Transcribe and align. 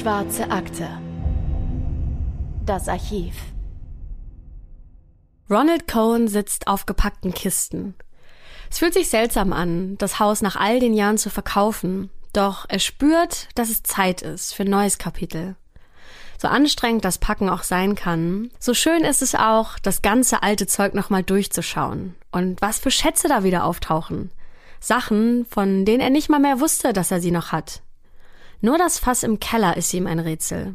Schwarze 0.00 0.50
Akte. 0.50 0.88
Das 2.64 2.88
Archiv. 2.88 3.34
Ronald 5.50 5.86
Cohen 5.86 6.26
sitzt 6.26 6.68
auf 6.68 6.86
gepackten 6.86 7.34
Kisten. 7.34 7.94
Es 8.70 8.78
fühlt 8.78 8.94
sich 8.94 9.10
seltsam 9.10 9.52
an, 9.52 9.98
das 9.98 10.18
Haus 10.18 10.40
nach 10.40 10.56
all 10.56 10.80
den 10.80 10.94
Jahren 10.94 11.18
zu 11.18 11.28
verkaufen, 11.28 12.08
doch 12.32 12.64
er 12.70 12.78
spürt, 12.78 13.48
dass 13.56 13.68
es 13.68 13.82
Zeit 13.82 14.22
ist 14.22 14.54
für 14.54 14.62
ein 14.62 14.70
neues 14.70 14.96
Kapitel. 14.96 15.56
So 16.38 16.48
anstrengend 16.48 17.04
das 17.04 17.18
Packen 17.18 17.50
auch 17.50 17.62
sein 17.62 17.94
kann, 17.94 18.50
so 18.58 18.72
schön 18.72 19.04
ist 19.04 19.20
es 19.20 19.34
auch, 19.34 19.78
das 19.80 20.00
ganze 20.00 20.42
alte 20.42 20.66
Zeug 20.66 20.94
nochmal 20.94 21.24
durchzuschauen. 21.24 22.14
Und 22.32 22.62
was 22.62 22.78
für 22.78 22.90
Schätze 22.90 23.28
da 23.28 23.44
wieder 23.44 23.64
auftauchen. 23.64 24.30
Sachen, 24.80 25.44
von 25.44 25.84
denen 25.84 26.00
er 26.00 26.08
nicht 26.08 26.30
mal 26.30 26.40
mehr 26.40 26.58
wusste, 26.58 26.94
dass 26.94 27.10
er 27.10 27.20
sie 27.20 27.32
noch 27.32 27.52
hat. 27.52 27.82
Nur 28.62 28.76
das 28.76 28.98
Fass 28.98 29.22
im 29.22 29.40
Keller 29.40 29.76
ist 29.76 29.92
ihm 29.94 30.06
ein 30.06 30.18
Rätsel. 30.18 30.74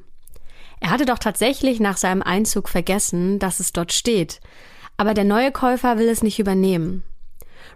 Er 0.79 0.89
hatte 0.89 1.05
doch 1.05 1.19
tatsächlich 1.19 1.79
nach 1.79 1.97
seinem 1.97 2.21
Einzug 2.21 2.67
vergessen, 2.67 3.39
dass 3.39 3.59
es 3.59 3.73
dort 3.73 3.93
steht. 3.93 4.39
Aber 4.97 5.13
der 5.13 5.23
neue 5.23 5.51
Käufer 5.51 5.97
will 5.97 6.09
es 6.09 6.23
nicht 6.23 6.39
übernehmen. 6.39 7.03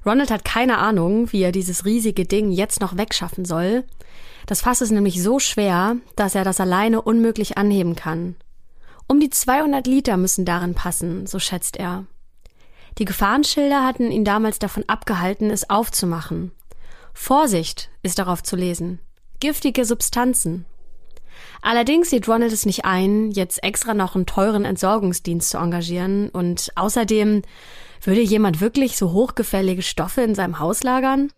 Ronald 0.06 0.32
hat 0.32 0.46
keine 0.46 0.78
Ahnung, 0.78 1.32
wie 1.32 1.42
er 1.42 1.52
dieses 1.52 1.86
riesige 1.86 2.26
Ding 2.26 2.52
jetzt 2.52 2.82
noch 2.82 2.98
wegschaffen 2.98 3.46
soll. 3.46 3.84
Das 4.46 4.62
Fass 4.62 4.82
ist 4.82 4.92
nämlich 4.92 5.22
so 5.22 5.40
schwer, 5.40 5.98
dass 6.16 6.36
er 6.36 6.44
das 6.44 6.60
alleine 6.60 7.02
unmöglich 7.02 7.58
anheben 7.58 7.96
kann. 7.96 8.36
Um 9.08 9.20
die 9.20 9.30
200 9.30 9.86
Liter 9.88 10.18
müssen 10.18 10.46
darin 10.46 10.76
passen, 10.76 11.28
so 11.28 11.40
schätzt 11.40 11.78
er. 11.78 12.06
Die 12.98 13.06
Gefahrenschilder 13.06 13.86
hatten 13.86 14.12
ihn 14.12 14.26
damals 14.26 14.60
davon 14.60 14.84
abgehalten, 14.88 15.52
es 15.52 15.70
aufzumachen. 15.70 16.52
Vorsicht 17.14 17.90
ist 18.02 18.20
darauf 18.20 18.44
zu 18.44 18.56
lesen 18.56 19.00
giftige 19.40 19.86
Substanzen. 19.86 20.66
Allerdings 21.62 22.10
sieht 22.10 22.28
Ronald 22.28 22.54
es 22.54 22.66
nicht 22.66 22.86
ein, 22.86 23.32
jetzt 23.32 23.64
extra 23.64 23.94
noch 23.94 24.16
einen 24.16 24.26
teuren 24.26 24.66
Entsorgungsdienst 24.66 25.50
zu 25.50 25.58
engagieren 25.58 26.30
und 26.30 26.72
außerdem 26.76 27.42
würde 28.02 28.22
jemand 28.22 28.62
wirklich 28.62 28.96
so 28.96 29.12
hochgefällige 29.12 29.82
Stoffe 29.82 30.22
in 30.22 30.36
seinem 30.36 30.60
Haus 30.60 30.84
lagern? 30.84 31.32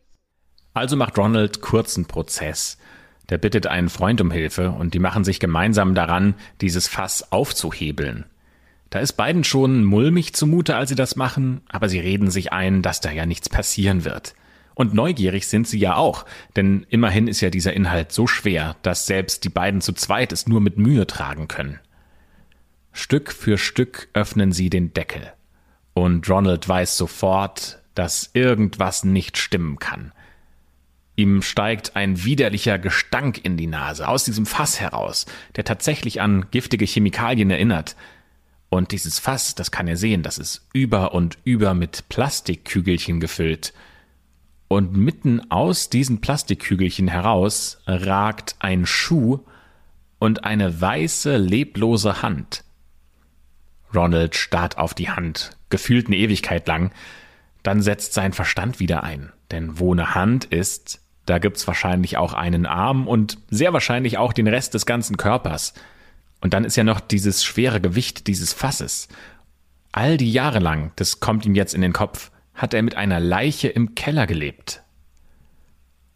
Also 0.73 0.95
macht 0.95 1.17
Ronald 1.17 1.61
kurzen 1.61 2.05
Prozess. 2.05 2.77
Der 3.29 3.37
bittet 3.37 3.65
einen 3.65 3.89
Freund 3.89 4.21
um 4.21 4.29
Hilfe 4.29 4.71
und 4.71 4.93
die 4.93 4.99
machen 4.99 5.23
sich 5.23 5.39
gemeinsam 5.39 5.95
daran, 5.95 6.35
dieses 6.59 6.87
Fass 6.87 7.31
aufzuhebeln. 7.31 8.25
Da 8.89 8.99
ist 8.99 9.13
beiden 9.13 9.43
schon 9.43 9.85
mulmig 9.85 10.33
zumute, 10.33 10.75
als 10.75 10.89
sie 10.89 10.95
das 10.95 11.15
machen, 11.15 11.61
aber 11.69 11.87
sie 11.87 11.99
reden 11.99 12.29
sich 12.29 12.51
ein, 12.51 12.81
dass 12.81 12.99
da 12.99 13.09
ja 13.09 13.25
nichts 13.25 13.47
passieren 13.47 14.03
wird. 14.03 14.33
Und 14.73 14.93
neugierig 14.93 15.47
sind 15.47 15.67
sie 15.67 15.79
ja 15.79 15.95
auch, 15.95 16.25
denn 16.55 16.85
immerhin 16.89 17.27
ist 17.27 17.41
ja 17.41 17.49
dieser 17.49 17.73
Inhalt 17.73 18.11
so 18.11 18.27
schwer, 18.27 18.75
dass 18.83 19.05
selbst 19.05 19.43
die 19.43 19.49
beiden 19.49 19.81
zu 19.81 19.93
zweit 19.93 20.31
es 20.31 20.47
nur 20.47 20.61
mit 20.61 20.77
Mühe 20.77 21.05
tragen 21.07 21.47
können. 21.47 21.79
Stück 22.93 23.31
für 23.31 23.57
Stück 23.57 24.09
öffnen 24.13 24.51
sie 24.51 24.69
den 24.69 24.93
Deckel. 24.93 25.33
Und 25.93 26.29
Ronald 26.29 26.67
weiß 26.67 26.97
sofort, 26.97 27.79
dass 27.95 28.29
irgendwas 28.33 29.03
nicht 29.03 29.37
stimmen 29.37 29.77
kann. 29.77 30.13
Ihm 31.17 31.41
steigt 31.41 31.97
ein 31.97 32.23
widerlicher 32.23 32.79
Gestank 32.79 33.43
in 33.43 33.57
die 33.57 33.67
Nase 33.67 34.07
aus 34.07 34.23
diesem 34.23 34.45
Fass 34.45 34.79
heraus, 34.79 35.25
der 35.57 35.65
tatsächlich 35.65 36.21
an 36.21 36.47
giftige 36.51 36.85
Chemikalien 36.85 37.51
erinnert. 37.51 37.97
Und 38.69 38.93
dieses 38.93 39.19
Fass, 39.19 39.53
das 39.53 39.71
kann 39.71 39.89
er 39.89 39.97
sehen, 39.97 40.23
das 40.23 40.37
ist 40.37 40.65
über 40.71 41.13
und 41.13 41.37
über 41.43 41.73
mit 41.73 42.07
Plastikkügelchen 42.07 43.19
gefüllt– 43.19 43.73
und 44.71 44.95
mitten 44.95 45.51
aus 45.51 45.89
diesen 45.89 46.21
Plastikkügelchen 46.21 47.09
heraus 47.09 47.81
ragt 47.87 48.55
ein 48.59 48.85
Schuh 48.85 49.39
und 50.17 50.45
eine 50.45 50.79
weiße, 50.79 51.35
leblose 51.35 52.21
Hand. 52.21 52.63
Ronald 53.93 54.33
starrt 54.33 54.77
auf 54.77 54.93
die 54.93 55.09
Hand, 55.09 55.57
gefühlt 55.69 56.07
eine 56.07 56.15
Ewigkeit 56.15 56.69
lang, 56.69 56.93
dann 57.63 57.81
setzt 57.81 58.13
sein 58.13 58.31
Verstand 58.31 58.79
wieder 58.79 59.03
ein, 59.03 59.33
denn 59.51 59.77
wo 59.77 59.91
eine 59.91 60.15
Hand 60.15 60.45
ist, 60.45 61.01
da 61.25 61.39
gibt's 61.39 61.67
wahrscheinlich 61.67 62.15
auch 62.15 62.31
einen 62.31 62.65
Arm 62.65 63.09
und 63.09 63.39
sehr 63.49 63.73
wahrscheinlich 63.73 64.17
auch 64.17 64.31
den 64.31 64.47
Rest 64.47 64.73
des 64.73 64.85
ganzen 64.85 65.17
Körpers. 65.17 65.73
Und 66.39 66.53
dann 66.53 66.63
ist 66.63 66.77
ja 66.77 66.85
noch 66.85 67.01
dieses 67.01 67.43
schwere 67.43 67.81
Gewicht 67.81 68.25
dieses 68.25 68.53
Fasses. 68.53 69.09
All 69.91 70.15
die 70.15 70.31
Jahre 70.31 70.59
lang, 70.59 70.93
das 70.95 71.19
kommt 71.19 71.45
ihm 71.45 71.55
jetzt 71.55 71.73
in 71.73 71.81
den 71.81 71.91
Kopf, 71.91 72.31
hat 72.61 72.75
er 72.75 72.83
mit 72.83 72.95
einer 72.95 73.19
Leiche 73.19 73.69
im 73.69 73.95
Keller 73.95 74.27
gelebt. 74.27 74.83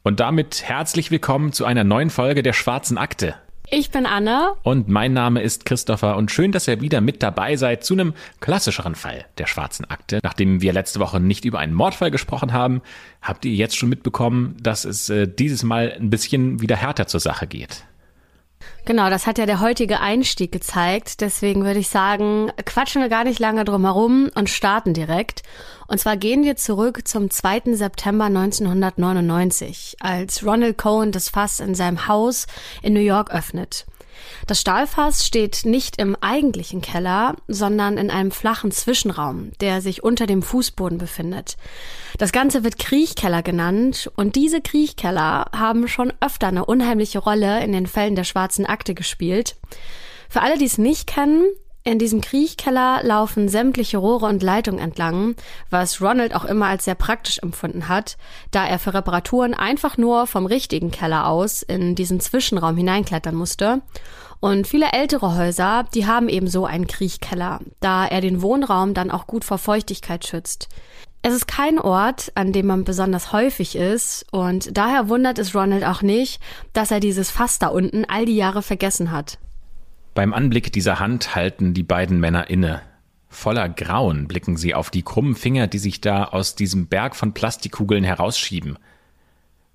Und 0.04 0.20
damit 0.20 0.62
herzlich 0.64 1.10
willkommen 1.10 1.52
zu 1.52 1.66
einer 1.66 1.84
neuen 1.84 2.12
Folge 2.12 2.44
der 2.44 2.54
Schwarzen 2.54 3.00
Akte. 3.00 3.34
Ich 3.72 3.90
bin 3.90 4.06
Anna. 4.06 4.56
Und 4.62 4.88
mein 4.88 5.12
Name 5.12 5.42
ist 5.42 5.66
Christopher 5.66 6.18
und 6.18 6.30
schön, 6.30 6.52
dass 6.52 6.68
ihr 6.68 6.82
wieder 6.82 7.02
mit 7.02 7.24
dabei 7.24 7.56
seid 7.56 7.84
zu 7.84 7.96
einem 7.96 8.14
klassischeren 8.42 8.94
Fall 8.94 9.26
der 9.40 9.48
Schwarzen 9.48 9.86
Akte. 9.86 10.20
Nachdem 10.22 10.62
wir 10.62 10.72
letzte 10.72 11.00
Woche 11.00 11.20
nicht 11.20 11.46
über 11.46 11.58
einen 11.58 11.74
Mordfall 11.74 12.12
gesprochen 12.12 12.54
haben, 12.54 12.84
habt 13.24 13.44
ihr 13.46 13.56
jetzt 13.56 13.76
schon 13.76 13.90
mitbekommen, 13.90 14.56
dass 14.62 14.86
es 14.86 15.10
äh, 15.10 15.28
dieses 15.28 15.64
Mal 15.64 15.98
ein 16.00 16.12
bisschen 16.12 16.62
wieder 16.62 16.76
härter 16.76 17.08
zur 17.08 17.22
Sache 17.22 17.48
geht. 17.48 17.86
Genau, 18.86 19.10
das 19.10 19.26
hat 19.26 19.40
ja 19.40 19.48
der 19.48 19.62
heutige 19.62 20.00
Einstieg 20.00 20.52
gezeigt. 20.52 21.22
Deswegen 21.22 21.66
würde 21.66 21.80
ich 21.80 21.90
sagen, 21.90 22.52
quatschen 22.66 23.02
wir 23.02 23.10
gar 23.10 23.24
nicht 23.24 23.40
lange 23.40 23.66
drum 23.66 23.84
herum 23.84 24.30
und 24.36 24.48
starten 24.48 24.94
direkt. 24.94 25.42
Und 25.88 26.00
zwar 26.00 26.18
gehen 26.18 26.44
wir 26.44 26.56
zurück 26.56 27.08
zum 27.08 27.32
2. 27.32 27.74
September 27.74 28.26
1999, 28.26 29.98
als 30.02 30.46
Ronald 30.46 30.78
Cohen 30.78 31.12
das 31.12 31.30
Fass 31.30 31.60
in 31.60 31.74
seinem 31.74 32.08
Haus 32.08 32.46
in 32.84 32.94
New 32.94 33.00
York 33.00 33.32
öffnet. 33.32 33.88
Das 34.48 34.62
Stahlfass 34.62 35.26
steht 35.26 35.66
nicht 35.66 35.98
im 35.98 36.16
eigentlichen 36.22 36.82
Keller, 36.82 37.36
sondern 37.48 37.98
in 37.98 38.10
einem 38.10 38.32
flachen 38.32 38.72
Zwischenraum, 38.72 39.52
der 39.62 39.82
sich 39.82 40.04
unter 40.04 40.28
dem 40.28 40.42
Fußboden 40.42 40.98
befindet. 40.98 41.58
Das 42.18 42.32
Ganze 42.32 42.64
wird 42.64 42.80
Kriechkeller 42.80 43.44
genannt 43.44 44.12
und 44.16 44.36
diese 44.36 44.62
Kriechkeller 44.62 45.48
haben 45.56 45.88
schon 45.88 46.14
öfter 46.22 46.48
eine 46.48 46.66
unheimliche 46.66 47.20
Rolle 47.20 47.64
in 47.64 47.72
den 47.72 47.88
Fällen 47.88 48.16
der 48.16 48.24
schwarzen 48.24 48.66
Akte 48.66 48.94
gespielt. 48.94 49.56
Für 50.30 50.42
alle, 50.42 50.58
die 50.58 50.66
es 50.66 50.78
nicht 50.78 51.08
kennen, 51.08 51.44
in 51.86 52.00
diesem 52.00 52.20
Kriechkeller 52.20 53.02
laufen 53.04 53.48
sämtliche 53.48 54.00
Rohre 54.00 54.26
und 54.26 54.42
Leitungen 54.42 54.80
entlang, 54.80 55.36
was 55.70 56.02
Ronald 56.02 56.36
auch 56.36 56.44
immer 56.44 56.66
als 56.66 56.86
sehr 56.86 56.96
praktisch 56.96 57.38
empfunden 57.38 57.88
hat, 57.88 58.18
da 58.50 58.66
er 58.66 58.80
für 58.80 58.96
Reparaturen 58.96 59.54
einfach 59.54 59.96
nur 59.96 60.26
vom 60.26 60.48
richtigen 60.48 60.90
Keller 60.90 61.28
aus 61.28 61.62
in 61.62 61.94
diesen 61.94 62.20
Zwischenraum 62.20 62.76
hineinklettern 62.76 63.36
musste. 63.36 63.84
Und 64.40 64.68
viele 64.68 64.94
ältere 64.94 65.38
Häuser, 65.38 65.86
die 65.94 66.08
haben 66.08 66.28
eben 66.28 66.48
so 66.48 66.66
einen 66.66 66.88
Kriechkeller, 66.88 67.60
da 67.82 68.08
er 68.08 68.20
den 68.20 68.42
Wohnraum 68.42 68.96
dann 68.96 69.12
auch 69.12 69.28
gut 69.28 69.46
vor 69.46 69.60
Feuchtigkeit 69.60 70.26
schützt. 70.26 70.70
Es 71.22 71.36
ist 71.36 71.48
kein 71.48 71.80
Ort, 71.80 72.32
an 72.34 72.52
dem 72.52 72.66
man 72.66 72.84
besonders 72.84 73.32
häufig 73.32 73.76
ist, 73.76 74.26
und 74.32 74.76
daher 74.76 75.08
wundert 75.08 75.38
es 75.38 75.54
Ronald 75.54 75.84
auch 75.84 76.02
nicht, 76.02 76.42
dass 76.74 76.90
er 76.90 77.00
dieses 77.00 77.30
Fass 77.30 77.60
da 77.60 77.68
unten 77.68 78.06
all 78.06 78.26
die 78.26 78.36
Jahre 78.36 78.64
vergessen 78.64 79.12
hat. 79.12 79.38
Beim 80.16 80.34
Anblick 80.34 80.72
dieser 80.72 81.00
Hand 81.02 81.36
halten 81.36 81.74
die 81.74 81.84
beiden 81.84 82.22
Männer 82.22 82.50
inne. 82.50 82.82
Voller 83.28 83.68
Grauen 83.68 84.30
blicken 84.30 84.56
sie 84.56 84.74
auf 84.74 84.90
die 84.90 85.04
krummen 85.04 85.36
Finger, 85.36 85.68
die 85.68 85.78
sich 85.78 86.00
da 86.00 86.24
aus 86.24 86.56
diesem 86.56 86.88
Berg 86.88 87.18
von 87.18 87.34
Plastikkugeln 87.34 88.06
herausschieben. 88.06 88.80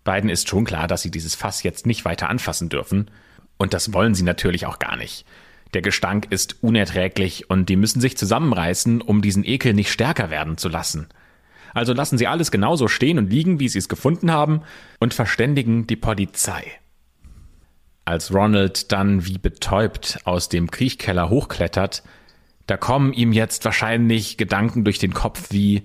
Beiden 0.02 0.30
ist 0.30 0.48
schon 0.48 0.64
klar, 0.64 0.86
dass 0.86 1.02
sie 1.02 1.10
dieses 1.10 1.34
Fass 1.34 1.62
jetzt 1.62 1.84
nicht 1.84 2.06
weiter 2.06 2.30
anfassen 2.30 2.70
dürfen. 2.70 3.10
Und 3.58 3.74
das 3.74 3.92
wollen 3.92 4.14
sie 4.14 4.22
natürlich 4.22 4.64
auch 4.64 4.78
gar 4.78 4.96
nicht. 4.96 5.26
Der 5.74 5.82
Gestank 5.82 6.28
ist 6.30 6.62
unerträglich 6.62 7.50
und 7.50 7.68
die 7.68 7.76
müssen 7.76 8.00
sich 8.00 8.16
zusammenreißen, 8.16 9.02
um 9.02 9.20
diesen 9.20 9.44
Ekel 9.44 9.74
nicht 9.74 9.92
stärker 9.92 10.30
werden 10.30 10.56
zu 10.56 10.70
lassen. 10.70 11.08
Also 11.74 11.92
lassen 11.92 12.16
sie 12.16 12.28
alles 12.28 12.50
genauso 12.50 12.88
stehen 12.88 13.18
und 13.18 13.28
liegen, 13.28 13.60
wie 13.60 13.68
sie 13.68 13.78
es 13.78 13.90
gefunden 13.90 14.30
haben, 14.30 14.62
und 15.00 15.12
verständigen 15.12 15.86
die 15.86 15.96
Polizei. 15.96 16.79
Als 18.10 18.34
Ronald 18.34 18.90
dann 18.90 19.24
wie 19.24 19.38
betäubt 19.38 20.18
aus 20.24 20.48
dem 20.48 20.72
Kriechkeller 20.72 21.30
hochklettert, 21.30 22.02
da 22.66 22.76
kommen 22.76 23.12
ihm 23.12 23.32
jetzt 23.32 23.64
wahrscheinlich 23.64 24.36
Gedanken 24.36 24.82
durch 24.82 24.98
den 24.98 25.14
Kopf 25.14 25.52
wie, 25.52 25.84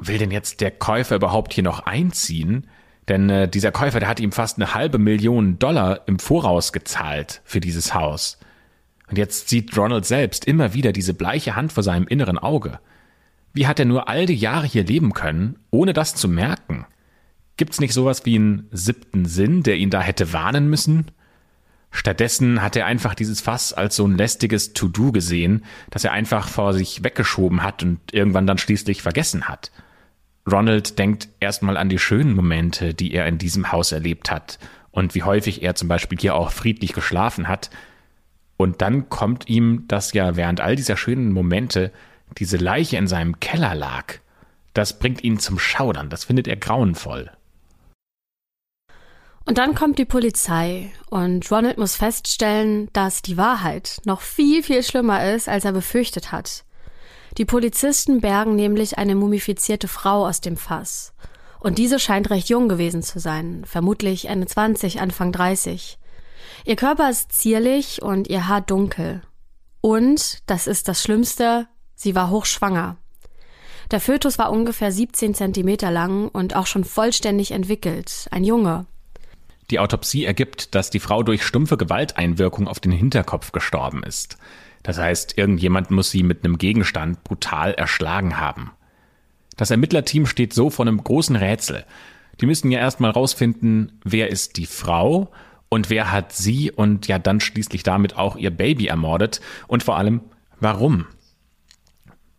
will 0.00 0.18
denn 0.18 0.30
jetzt 0.30 0.60
der 0.60 0.70
Käufer 0.70 1.16
überhaupt 1.16 1.52
hier 1.52 1.64
noch 1.64 1.80
einziehen? 1.86 2.68
Denn 3.08 3.28
äh, 3.30 3.48
dieser 3.48 3.72
Käufer, 3.72 3.98
der 3.98 4.08
hat 4.08 4.20
ihm 4.20 4.30
fast 4.30 4.58
eine 4.58 4.74
halbe 4.74 4.98
Million 4.98 5.58
Dollar 5.58 6.06
im 6.06 6.20
Voraus 6.20 6.72
gezahlt 6.72 7.42
für 7.44 7.58
dieses 7.58 7.94
Haus. 7.94 8.38
Und 9.08 9.18
jetzt 9.18 9.48
sieht 9.48 9.76
Ronald 9.76 10.06
selbst 10.06 10.44
immer 10.44 10.72
wieder 10.72 10.92
diese 10.92 11.14
bleiche 11.14 11.56
Hand 11.56 11.72
vor 11.72 11.82
seinem 11.82 12.06
inneren 12.06 12.38
Auge. 12.38 12.78
Wie 13.54 13.66
hat 13.66 13.80
er 13.80 13.86
nur 13.86 14.08
all 14.08 14.26
die 14.26 14.36
Jahre 14.36 14.66
hier 14.68 14.84
leben 14.84 15.14
können, 15.14 15.58
ohne 15.72 15.94
das 15.94 16.14
zu 16.14 16.28
merken? 16.28 16.86
Gibt's 17.56 17.80
nicht 17.80 17.92
sowas 17.92 18.24
wie 18.24 18.36
einen 18.36 18.68
siebten 18.70 19.24
Sinn, 19.24 19.64
der 19.64 19.78
ihn 19.78 19.90
da 19.90 20.00
hätte 20.00 20.32
warnen 20.32 20.70
müssen? 20.70 21.10
Stattdessen 21.90 22.62
hat 22.62 22.76
er 22.76 22.86
einfach 22.86 23.14
dieses 23.14 23.40
Fass 23.40 23.72
als 23.72 23.96
so 23.96 24.06
ein 24.06 24.16
lästiges 24.16 24.72
To-Do 24.72 25.12
gesehen, 25.12 25.64
das 25.90 26.04
er 26.04 26.12
einfach 26.12 26.48
vor 26.48 26.72
sich 26.72 27.02
weggeschoben 27.02 27.62
hat 27.62 27.82
und 27.82 27.98
irgendwann 28.12 28.46
dann 28.46 28.58
schließlich 28.58 29.02
vergessen 29.02 29.48
hat. 29.48 29.72
Ronald 30.50 30.98
denkt 30.98 31.28
erstmal 31.40 31.76
an 31.76 31.88
die 31.88 31.98
schönen 31.98 32.34
Momente, 32.34 32.94
die 32.94 33.12
er 33.12 33.26
in 33.26 33.38
diesem 33.38 33.72
Haus 33.72 33.92
erlebt 33.92 34.30
hat 34.30 34.58
und 34.90 35.14
wie 35.14 35.22
häufig 35.22 35.62
er 35.62 35.74
zum 35.74 35.88
Beispiel 35.88 36.18
hier 36.18 36.34
auch 36.34 36.50
friedlich 36.50 36.92
geschlafen 36.92 37.48
hat. 37.48 37.70
Und 38.56 38.82
dann 38.82 39.08
kommt 39.08 39.48
ihm, 39.48 39.86
dass 39.88 40.12
ja 40.12 40.36
während 40.36 40.60
all 40.60 40.76
dieser 40.76 40.96
schönen 40.96 41.32
Momente 41.32 41.92
diese 42.38 42.56
Leiche 42.56 42.96
in 42.96 43.08
seinem 43.08 43.40
Keller 43.40 43.74
lag. 43.74 44.14
Das 44.74 44.98
bringt 44.98 45.24
ihn 45.24 45.38
zum 45.38 45.58
Schaudern, 45.58 46.10
das 46.10 46.24
findet 46.24 46.46
er 46.46 46.56
grauenvoll. 46.56 47.30
Und 49.46 49.58
dann 49.58 49.74
kommt 49.74 49.98
die 49.98 50.04
Polizei 50.04 50.92
und 51.08 51.50
Ronald 51.50 51.78
muss 51.78 51.96
feststellen, 51.96 52.88
dass 52.92 53.22
die 53.22 53.36
Wahrheit 53.36 54.00
noch 54.04 54.20
viel, 54.20 54.62
viel 54.62 54.82
schlimmer 54.82 55.32
ist, 55.32 55.48
als 55.48 55.64
er 55.64 55.72
befürchtet 55.72 56.30
hat. 56.30 56.64
Die 57.38 57.44
Polizisten 57.44 58.20
bergen 58.20 58.54
nämlich 58.54 58.98
eine 58.98 59.14
mumifizierte 59.14 59.88
Frau 59.88 60.26
aus 60.26 60.40
dem 60.40 60.56
Fass. 60.56 61.14
Und 61.60 61.78
diese 61.78 61.98
scheint 61.98 62.30
recht 62.30 62.48
jung 62.48 62.68
gewesen 62.68 63.02
zu 63.02 63.18
sein, 63.18 63.64
vermutlich 63.66 64.26
Ende 64.28 64.46
20, 64.46 65.00
Anfang 65.00 65.30
30. 65.30 65.98
Ihr 66.64 66.76
Körper 66.76 67.10
ist 67.10 67.32
zierlich 67.32 68.02
und 68.02 68.28
ihr 68.28 68.48
Haar 68.48 68.62
dunkel. 68.62 69.22
Und, 69.80 70.38
das 70.46 70.66
ist 70.66 70.88
das 70.88 71.02
Schlimmste, 71.02 71.66
sie 71.94 72.14
war 72.14 72.30
hochschwanger. 72.30 72.96
Der 73.90 74.00
Fötus 74.00 74.38
war 74.38 74.50
ungefähr 74.50 74.92
17 74.92 75.34
Zentimeter 75.34 75.90
lang 75.90 76.28
und 76.28 76.54
auch 76.54 76.66
schon 76.66 76.84
vollständig 76.84 77.50
entwickelt, 77.50 78.28
ein 78.30 78.44
Junge. 78.44 78.86
Die 79.70 79.78
Autopsie 79.78 80.24
ergibt, 80.24 80.74
dass 80.74 80.90
die 80.90 81.00
Frau 81.00 81.22
durch 81.22 81.44
stumpfe 81.44 81.76
Gewalteinwirkung 81.76 82.66
auf 82.66 82.80
den 82.80 82.92
Hinterkopf 82.92 83.52
gestorben 83.52 84.02
ist. 84.02 84.36
Das 84.82 84.98
heißt, 84.98 85.38
irgendjemand 85.38 85.90
muss 85.90 86.10
sie 86.10 86.22
mit 86.22 86.44
einem 86.44 86.58
Gegenstand 86.58 87.22
brutal 87.22 87.72
erschlagen 87.74 88.38
haben. 88.38 88.72
Das 89.56 89.70
Ermittlerteam 89.70 90.26
steht 90.26 90.54
so 90.54 90.70
vor 90.70 90.86
einem 90.86 91.02
großen 91.02 91.36
Rätsel. 91.36 91.84
Die 92.40 92.46
müssen 92.46 92.70
ja 92.70 92.80
erstmal 92.80 93.10
rausfinden, 93.10 94.00
wer 94.04 94.30
ist 94.30 94.56
die 94.56 94.66
Frau 94.66 95.30
und 95.68 95.90
wer 95.90 96.10
hat 96.10 96.32
sie 96.32 96.72
und 96.72 97.06
ja 97.06 97.18
dann 97.18 97.40
schließlich 97.40 97.82
damit 97.82 98.16
auch 98.16 98.36
ihr 98.36 98.50
Baby 98.50 98.86
ermordet 98.86 99.40
und 99.68 99.82
vor 99.82 99.98
allem, 99.98 100.22
warum? 100.58 101.06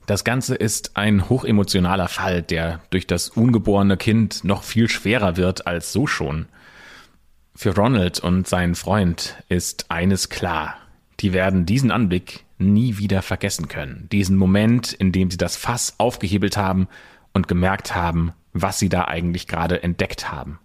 Das 0.08 0.24
Ganze 0.24 0.56
ist 0.56 0.98
ein 0.98 1.30
hochemotionaler 1.30 2.08
Fall, 2.08 2.42
der 2.42 2.82
durch 2.90 3.08
das 3.08 3.30
ungeborene 3.30 3.96
Kind 3.96 4.44
noch 4.44 4.64
viel 4.64 4.90
schwerer 4.90 5.38
wird 5.38 5.68
als 5.68 5.94
so 5.94 6.08
schon. 6.08 6.48
Für 7.54 7.76
Ronald 7.76 8.20
und 8.20 8.48
seinen 8.48 8.76
Freund 8.76 9.36
ist 9.50 9.92
eines 9.92 10.30
klar. 10.30 10.76
Die 11.20 11.34
werden 11.34 11.66
diesen 11.66 11.92
Anblick 11.92 12.46
nie 12.58 12.98
wieder 12.98 13.22
vergessen 13.22 13.68
können. 13.68 14.08
Diesen 14.12 14.38
Moment, 14.38 14.94
in 14.94 15.12
dem 15.12 15.30
sie 15.30 15.38
das 15.38 15.58
Fass 15.58 15.96
aufgehebelt 15.98 16.58
haben 16.58 16.88
und 17.34 17.48
gemerkt 17.48 17.94
haben, 17.94 18.34
was 18.54 18.80
sie 18.80 18.90
da 18.90 19.06
eigentlich 19.06 19.48
gerade 19.48 19.84
entdeckt 19.84 20.32
haben. 20.32 20.60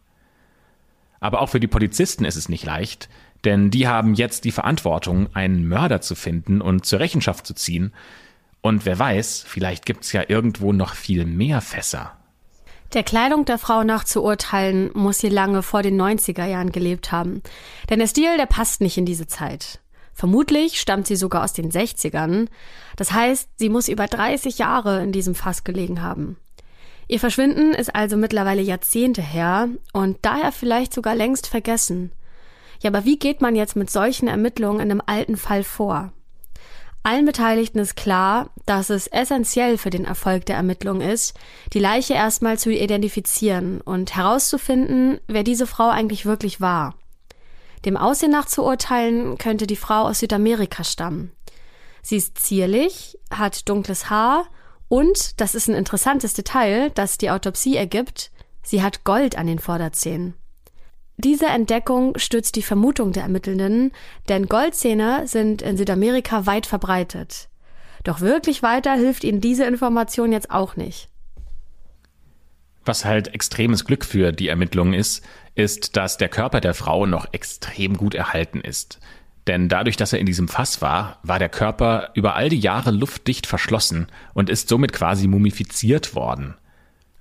Aber 1.20 1.40
auch 1.40 1.48
für 1.48 1.60
die 1.60 1.66
Polizisten 1.66 2.24
ist 2.24 2.36
es 2.36 2.48
nicht 2.48 2.64
leicht, 2.64 3.08
denn 3.44 3.70
die 3.70 3.88
haben 3.88 4.14
jetzt 4.14 4.44
die 4.44 4.52
Verantwortung, 4.52 5.34
einen 5.34 5.66
Mörder 5.66 6.00
zu 6.00 6.14
finden 6.14 6.60
und 6.60 6.86
zur 6.86 7.00
Rechenschaft 7.00 7.46
zu 7.46 7.54
ziehen. 7.54 7.92
Und 8.60 8.86
wer 8.86 8.98
weiß, 8.98 9.44
vielleicht 9.46 9.86
gibt's 9.86 10.12
ja 10.12 10.24
irgendwo 10.28 10.72
noch 10.72 10.94
viel 10.94 11.24
mehr 11.24 11.60
Fässer. 11.60 12.16
Der 12.92 13.02
Kleidung 13.02 13.44
der 13.44 13.58
Frau 13.58 13.82
nach 13.82 14.04
zu 14.04 14.22
urteilen, 14.22 14.90
muss 14.94 15.18
sie 15.18 15.28
lange 15.28 15.62
vor 15.62 15.82
den 15.82 16.00
90er 16.00 16.46
Jahren 16.46 16.72
gelebt 16.72 17.12
haben. 17.12 17.42
Denn 17.90 17.98
der 17.98 18.06
Stil, 18.06 18.36
der 18.36 18.46
passt 18.46 18.80
nicht 18.80 18.96
in 18.96 19.06
diese 19.06 19.26
Zeit. 19.26 19.80
Vermutlich 20.12 20.80
stammt 20.80 21.06
sie 21.06 21.16
sogar 21.16 21.44
aus 21.44 21.52
den 21.52 21.70
60ern. 21.70 22.46
Das 22.96 23.12
heißt, 23.12 23.50
sie 23.56 23.68
muss 23.68 23.88
über 23.88 24.06
30 24.06 24.58
Jahre 24.58 25.02
in 25.02 25.12
diesem 25.12 25.34
Fass 25.34 25.62
gelegen 25.62 26.00
haben. 26.00 26.38
Ihr 27.08 27.20
Verschwinden 27.20 27.74
ist 27.74 27.94
also 27.94 28.16
mittlerweile 28.16 28.62
Jahrzehnte 28.62 29.22
her 29.22 29.68
und 29.92 30.18
daher 30.22 30.52
vielleicht 30.52 30.94
sogar 30.94 31.14
längst 31.14 31.46
vergessen. 31.46 32.12
Ja, 32.80 32.90
aber 32.90 33.04
wie 33.04 33.18
geht 33.18 33.40
man 33.40 33.56
jetzt 33.56 33.76
mit 33.76 33.90
solchen 33.90 34.26
Ermittlungen 34.26 34.80
in 34.80 34.90
einem 34.90 35.02
alten 35.04 35.36
Fall 35.36 35.64
vor? 35.64 36.12
Allen 37.06 37.24
Beteiligten 37.24 37.78
ist 37.78 37.94
klar, 37.94 38.50
dass 38.64 38.90
es 38.90 39.06
essentiell 39.06 39.78
für 39.78 39.90
den 39.90 40.04
Erfolg 40.04 40.44
der 40.46 40.56
Ermittlung 40.56 41.00
ist, 41.00 41.34
die 41.72 41.78
Leiche 41.78 42.14
erstmal 42.14 42.58
zu 42.58 42.68
identifizieren 42.68 43.80
und 43.80 44.16
herauszufinden, 44.16 45.20
wer 45.28 45.44
diese 45.44 45.68
Frau 45.68 45.88
eigentlich 45.88 46.26
wirklich 46.26 46.60
war. 46.60 46.96
Dem 47.84 47.96
Aussehen 47.96 48.32
nach 48.32 48.46
zu 48.46 48.64
urteilen, 48.64 49.38
könnte 49.38 49.68
die 49.68 49.76
Frau 49.76 50.08
aus 50.08 50.18
Südamerika 50.18 50.82
stammen. 50.82 51.30
Sie 52.02 52.16
ist 52.16 52.38
zierlich, 52.38 53.16
hat 53.30 53.68
dunkles 53.68 54.10
Haar 54.10 54.46
und, 54.88 55.40
das 55.40 55.54
ist 55.54 55.68
ein 55.68 55.76
interessantes 55.76 56.34
Detail, 56.34 56.90
das 56.90 57.18
die 57.18 57.30
Autopsie 57.30 57.76
ergibt, 57.76 58.32
sie 58.64 58.82
hat 58.82 59.04
Gold 59.04 59.38
an 59.38 59.46
den 59.46 59.60
Vorderzähnen. 59.60 60.34
Diese 61.18 61.46
Entdeckung 61.46 62.18
stützt 62.18 62.56
die 62.56 62.62
Vermutung 62.62 63.12
der 63.12 63.22
Ermittelnden, 63.22 63.92
denn 64.28 64.46
Goldzähne 64.46 65.26
sind 65.26 65.62
in 65.62 65.76
Südamerika 65.76 66.44
weit 66.46 66.66
verbreitet. 66.66 67.48
Doch 68.04 68.20
wirklich 68.20 68.62
weiter 68.62 68.94
hilft 68.94 69.24
ihnen 69.24 69.40
diese 69.40 69.64
Information 69.64 70.30
jetzt 70.30 70.50
auch 70.50 70.76
nicht. 70.76 71.08
Was 72.84 73.04
halt 73.04 73.34
extremes 73.34 73.84
Glück 73.84 74.04
für 74.04 74.30
die 74.30 74.48
Ermittlungen 74.48 74.92
ist, 74.92 75.24
ist, 75.56 75.96
dass 75.96 76.18
der 76.18 76.28
Körper 76.28 76.60
der 76.60 76.74
Frau 76.74 77.06
noch 77.06 77.26
extrem 77.32 77.96
gut 77.96 78.14
erhalten 78.14 78.60
ist. 78.60 79.00
Denn 79.46 79.68
dadurch, 79.68 79.96
dass 79.96 80.12
er 80.12 80.18
in 80.18 80.26
diesem 80.26 80.48
Fass 80.48 80.82
war, 80.82 81.18
war 81.22 81.38
der 81.38 81.48
Körper 81.48 82.10
über 82.14 82.34
all 82.34 82.48
die 82.48 82.60
Jahre 82.60 82.90
luftdicht 82.90 83.46
verschlossen 83.46 84.06
und 84.34 84.50
ist 84.50 84.68
somit 84.68 84.92
quasi 84.92 85.26
mumifiziert 85.26 86.14
worden. 86.14 86.56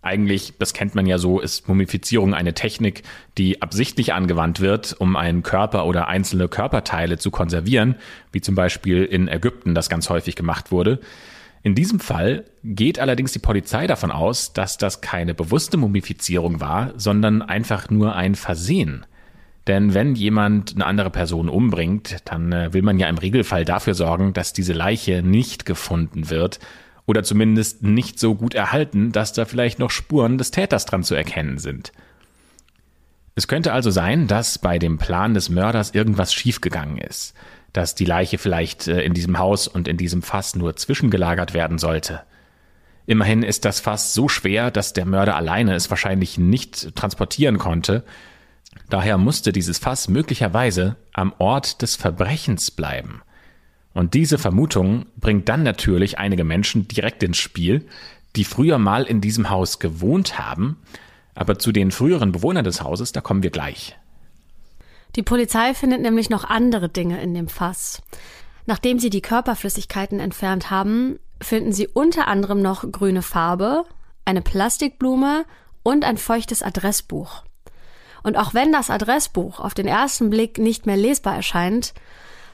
Eigentlich, 0.05 0.53
das 0.59 0.73
kennt 0.73 0.93
man 0.93 1.07
ja 1.07 1.17
so, 1.17 1.39
ist 1.39 1.67
Mumifizierung 1.67 2.35
eine 2.35 2.53
Technik, 2.53 3.01
die 3.39 3.63
absichtlich 3.63 4.13
angewandt 4.13 4.59
wird, 4.59 4.95
um 4.99 5.15
einen 5.15 5.41
Körper 5.41 5.87
oder 5.87 6.07
einzelne 6.07 6.47
Körperteile 6.47 7.17
zu 7.17 7.31
konservieren, 7.31 7.95
wie 8.31 8.39
zum 8.39 8.53
Beispiel 8.53 9.03
in 9.03 9.27
Ägypten 9.27 9.73
das 9.73 9.89
ganz 9.89 10.07
häufig 10.11 10.35
gemacht 10.35 10.71
wurde. 10.71 10.99
In 11.63 11.73
diesem 11.73 11.99
Fall 11.99 12.43
geht 12.63 12.99
allerdings 12.99 13.31
die 13.31 13.39
Polizei 13.39 13.87
davon 13.87 14.11
aus, 14.11 14.53
dass 14.53 14.77
das 14.77 15.01
keine 15.01 15.33
bewusste 15.33 15.77
Mumifizierung 15.77 16.59
war, 16.59 16.93
sondern 16.97 17.41
einfach 17.41 17.89
nur 17.89 18.15
ein 18.15 18.35
Versehen. 18.35 19.07
Denn 19.65 19.95
wenn 19.95 20.13
jemand 20.13 20.75
eine 20.75 20.85
andere 20.85 21.09
Person 21.09 21.49
umbringt, 21.49 22.17
dann 22.25 22.51
äh, 22.51 22.73
will 22.73 22.83
man 22.83 22.99
ja 22.99 23.09
im 23.09 23.17
Regelfall 23.17 23.65
dafür 23.65 23.95
sorgen, 23.95 24.33
dass 24.33 24.53
diese 24.53 24.73
Leiche 24.73 25.23
nicht 25.23 25.65
gefunden 25.65 26.29
wird 26.29 26.59
oder 27.05 27.23
zumindest 27.23 27.83
nicht 27.83 28.19
so 28.19 28.35
gut 28.35 28.55
erhalten, 28.55 29.11
dass 29.11 29.33
da 29.33 29.45
vielleicht 29.45 29.79
noch 29.79 29.91
Spuren 29.91 30.37
des 30.37 30.51
Täters 30.51 30.85
dran 30.85 31.03
zu 31.03 31.15
erkennen 31.15 31.57
sind. 31.57 31.91
Es 33.35 33.47
könnte 33.47 33.73
also 33.73 33.91
sein, 33.91 34.27
dass 34.27 34.59
bei 34.59 34.79
dem 34.79 34.97
Plan 34.97 35.33
des 35.33 35.49
Mörders 35.49 35.91
irgendwas 35.91 36.33
schiefgegangen 36.33 36.97
ist 36.97 37.35
dass 37.75 37.93
die 37.93 38.05
Leiche 38.05 38.37
vielleicht 38.37 38.87
äh, 38.87 39.01
in 39.01 39.13
diesem 39.13 39.37
Haus 39.37 39.67
und 39.67 39.87
in 39.87 39.97
diesem 39.97 40.21
Fass 40.21 40.55
nur 40.55 40.75
zwischengelagert 40.75 41.53
werden 41.53 41.77
sollte. 41.77 42.21
Immerhin 43.05 43.43
ist 43.43 43.65
das 43.65 43.79
Fass 43.79 44.13
so 44.13 44.27
schwer, 44.29 44.71
dass 44.71 44.93
der 44.93 45.05
Mörder 45.05 45.35
alleine 45.35 45.75
es 45.75 45.89
wahrscheinlich 45.89 46.37
nicht 46.37 46.95
transportieren 46.95 47.57
konnte. 47.57 48.03
Daher 48.89 49.17
musste 49.17 49.51
dieses 49.51 49.77
Fass 49.77 50.07
möglicherweise 50.07 50.95
am 51.13 51.33
Ort 51.37 51.81
des 51.81 51.95
Verbrechens 51.95 52.71
bleiben. 52.71 53.21
Und 53.95 54.13
diese 54.13 54.37
Vermutung 54.37 55.05
bringt 55.15 55.47
dann 55.47 55.63
natürlich 55.63 56.19
einige 56.19 56.43
Menschen 56.43 56.87
direkt 56.87 57.23
ins 57.23 57.37
Spiel, 57.37 57.87
die 58.35 58.43
früher 58.43 58.77
mal 58.77 59.05
in 59.05 59.21
diesem 59.21 59.49
Haus 59.49 59.79
gewohnt 59.79 60.37
haben, 60.37 60.77
aber 61.33 61.57
zu 61.57 61.71
den 61.71 61.91
früheren 61.91 62.33
Bewohnern 62.33 62.65
des 62.65 62.81
Hauses, 62.81 63.13
da 63.13 63.21
kommen 63.21 63.41
wir 63.41 63.51
gleich. 63.51 63.97
Die 65.15 65.23
Polizei 65.23 65.73
findet 65.73 66.01
nämlich 66.01 66.29
noch 66.29 66.43
andere 66.43 66.89
Dinge 66.89 67.21
in 67.21 67.33
dem 67.33 67.47
Fass. 67.47 68.01
Nachdem 68.65 68.99
sie 68.99 69.09
die 69.09 69.21
Körperflüssigkeiten 69.21 70.19
entfernt 70.19 70.69
haben, 70.69 71.17
finden 71.41 71.71
sie 71.71 71.87
unter 71.87 72.27
anderem 72.27 72.61
noch 72.61 72.91
grüne 72.91 73.21
Farbe, 73.21 73.85
eine 74.25 74.41
Plastikblume 74.41 75.45
und 75.83 76.03
ein 76.03 76.17
feuchtes 76.17 76.63
Adressbuch. 76.63 77.43
Und 78.23 78.35
auch 78.35 78.53
wenn 78.53 78.73
das 78.73 78.89
Adressbuch 78.89 79.61
auf 79.61 79.73
den 79.73 79.87
ersten 79.87 80.29
Blick 80.29 80.57
nicht 80.57 80.85
mehr 80.85 80.97
lesbar 80.97 81.35
erscheint, 81.35 81.93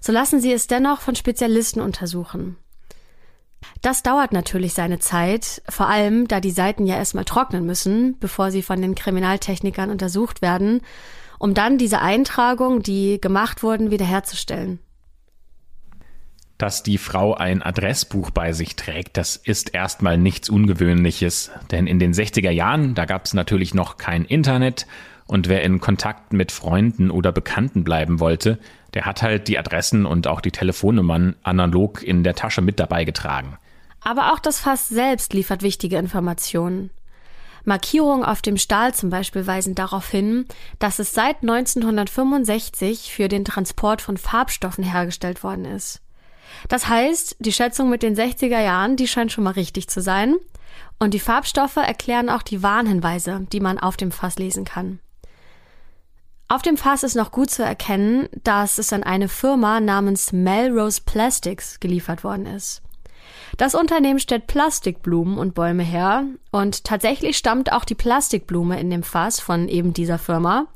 so 0.02 0.12
lassen 0.12 0.42
sie 0.42 0.52
es 0.52 0.68
dennoch 0.68 1.00
von 1.00 1.16
Spezialisten 1.16 1.80
untersuchen. 1.80 2.58
Das 3.82 4.04
dauert 4.04 4.34
natürlich 4.34 4.74
seine 4.74 5.00
Zeit, 5.00 5.62
vor 5.70 5.88
allem 5.88 6.28
da 6.28 6.42
die 6.42 6.52
Seiten 6.52 6.86
ja 6.86 6.98
erstmal 6.98 7.26
trocknen 7.26 7.66
müssen, 7.66 8.18
bevor 8.20 8.52
sie 8.52 8.64
von 8.64 8.82
den 8.82 8.96
Kriminaltechnikern 8.96 9.90
untersucht 9.90 10.42
werden 10.42 10.82
um 11.42 11.56
dann 11.56 11.80
diese 11.80 12.02
Eintragung, 12.02 12.84
die 12.84 13.20
gemacht 13.20 13.64
wurden, 13.64 13.90
wiederherzustellen. 13.90 14.78
Dass 16.60 16.84
die 16.84 17.00
Frau 17.00 17.34
ein 17.34 17.64
Adressbuch 17.64 18.30
bei 18.30 18.54
sich 18.54 18.76
trägt, 18.76 19.18
das 19.18 19.38
ist 19.38 19.74
erstmal 19.74 20.20
nichts 20.20 20.50
Ungewöhnliches, 20.50 21.50
denn 21.72 21.88
in 21.88 21.98
den 21.98 22.14
60er 22.14 22.52
Jahren, 22.52 22.94
da 22.94 23.06
gab 23.06 23.26
es 23.26 23.34
natürlich 23.34 23.74
noch 23.74 23.98
kein 23.98 24.24
Internet 24.24 24.86
und 25.26 25.50
wer 25.50 25.64
in 25.64 25.80
Kontakt 25.80 26.32
mit 26.32 26.52
Freunden 26.52 27.10
oder 27.10 27.32
Bekannten 27.32 27.84
bleiben 27.84 28.20
wollte, 28.20 28.60
der 28.94 29.06
hat 29.06 29.22
halt 29.22 29.48
die 29.48 29.58
Adressen 29.58 30.06
und 30.06 30.28
auch 30.28 30.42
die 30.42 30.52
Telefonnummern 30.52 31.36
analog 31.44 32.04
in 32.04 32.24
der 32.24 32.36
Tasche 32.36 32.62
mit 32.62 32.80
dabei 32.80 33.06
getragen. 33.06 33.58
Aber 34.02 34.34
auch 34.34 34.40
das 34.40 34.60
Fass 34.60 34.90
selbst 34.90 35.34
liefert 35.34 35.62
wichtige 35.62 35.98
Informationen. 35.98 36.90
Markierungen 37.64 38.26
auf 38.26 38.42
dem 38.42 38.58
Stahl 38.58 38.94
zum 38.94 39.10
Beispiel 39.12 39.46
weisen 39.46 39.76
darauf 39.76 40.10
hin, 40.10 40.46
dass 40.80 41.00
es 41.00 41.14
seit 41.14 41.42
1965 41.42 43.14
für 43.14 43.28
den 43.28 43.46
Transport 43.46 44.02
von 44.02 44.18
Farbstoffen 44.18 44.84
hergestellt 44.84 45.44
worden 45.44 45.66
ist. 45.66 46.02
Das 46.68 46.88
heißt, 46.88 47.38
die 47.40 47.54
Schätzung 47.54 47.90
mit 47.90 48.04
den 48.04 48.16
60er 48.16 48.60
Jahren, 48.62 48.96
die 48.96 49.08
scheint 49.08 49.32
schon 49.32 49.44
mal 49.44 49.52
richtig 49.52 49.88
zu 49.88 50.02
sein. 50.02 50.36
Und 51.00 51.14
die 51.14 51.20
Farbstoffe 51.20 51.78
erklären 51.78 52.30
auch 52.30 52.42
die 52.42 52.64
Warnhinweise, 52.64 53.48
die 53.52 53.60
man 53.60 53.80
auf 53.80 53.98
dem 53.98 54.12
Fass 54.12 54.38
lesen 54.38 54.66
kann. 54.66 55.00
Auf 56.52 56.62
dem 56.62 56.76
Fass 56.76 57.04
ist 57.04 57.16
noch 57.16 57.32
gut 57.32 57.50
zu 57.50 57.64
erkennen, 57.64 58.28
dass 58.44 58.78
es 58.78 58.92
an 58.92 59.04
eine 59.04 59.30
Firma 59.30 59.80
namens 59.80 60.34
Melrose 60.34 61.00
Plastics 61.06 61.80
geliefert 61.80 62.26
worden 62.26 62.46
ist. 62.46 62.82
Das 63.56 63.74
Unternehmen 63.74 64.20
stellt 64.20 64.48
Plastikblumen 64.48 65.38
und 65.38 65.54
Bäume 65.56 65.84
her 65.84 66.26
und 66.52 66.84
tatsächlich 66.84 67.38
stammt 67.38 67.72
auch 67.72 67.86
die 67.86 67.96
Plastikblume 67.96 68.78
in 68.82 68.90
dem 68.90 69.02
Fass 69.02 69.40
von 69.40 69.70
eben 69.70 69.94
dieser 69.94 70.20
Firma. 70.20 70.68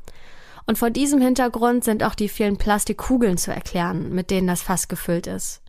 Und 0.66 0.78
vor 0.78 0.88
diesem 0.88 1.20
Hintergrund 1.20 1.84
sind 1.84 2.02
auch 2.02 2.14
die 2.14 2.30
vielen 2.30 2.56
Plastikkugeln 2.56 3.36
zu 3.36 3.52
erklären, 3.52 4.14
mit 4.14 4.30
denen 4.30 4.46
das 4.46 4.62
Fass 4.62 4.88
gefüllt 4.88 5.26
ist. 5.26 5.60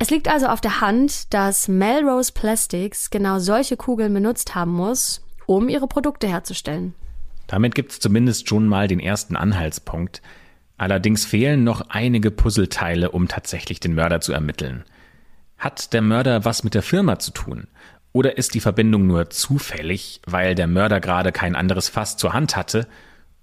Es 0.00 0.10
liegt 0.10 0.26
also 0.26 0.46
auf 0.46 0.60
der 0.60 0.80
Hand, 0.80 1.32
dass 1.32 1.68
Melrose 1.68 2.32
Plastics 2.32 3.10
genau 3.10 3.38
solche 3.38 3.76
Kugeln 3.76 4.12
benutzt 4.12 4.56
haben 4.56 4.72
muss, 4.72 5.22
um 5.46 5.68
ihre 5.68 5.86
Produkte 5.86 6.26
herzustellen. 6.26 6.96
Damit 7.50 7.74
gibt 7.74 7.90
es 7.90 7.98
zumindest 7.98 8.48
schon 8.48 8.68
mal 8.68 8.86
den 8.86 9.00
ersten 9.00 9.34
Anhaltspunkt. 9.34 10.22
Allerdings 10.76 11.24
fehlen 11.24 11.64
noch 11.64 11.80
einige 11.88 12.30
Puzzleteile, 12.30 13.10
um 13.10 13.26
tatsächlich 13.26 13.80
den 13.80 13.96
Mörder 13.96 14.20
zu 14.20 14.32
ermitteln. 14.32 14.84
Hat 15.58 15.92
der 15.92 16.00
Mörder 16.00 16.44
was 16.44 16.62
mit 16.62 16.74
der 16.74 16.84
Firma 16.84 17.18
zu 17.18 17.32
tun? 17.32 17.66
Oder 18.12 18.38
ist 18.38 18.54
die 18.54 18.60
Verbindung 18.60 19.08
nur 19.08 19.30
zufällig, 19.30 20.20
weil 20.26 20.54
der 20.54 20.68
Mörder 20.68 21.00
gerade 21.00 21.32
kein 21.32 21.56
anderes 21.56 21.88
Fass 21.88 22.16
zur 22.16 22.34
Hand 22.34 22.54
hatte 22.54 22.86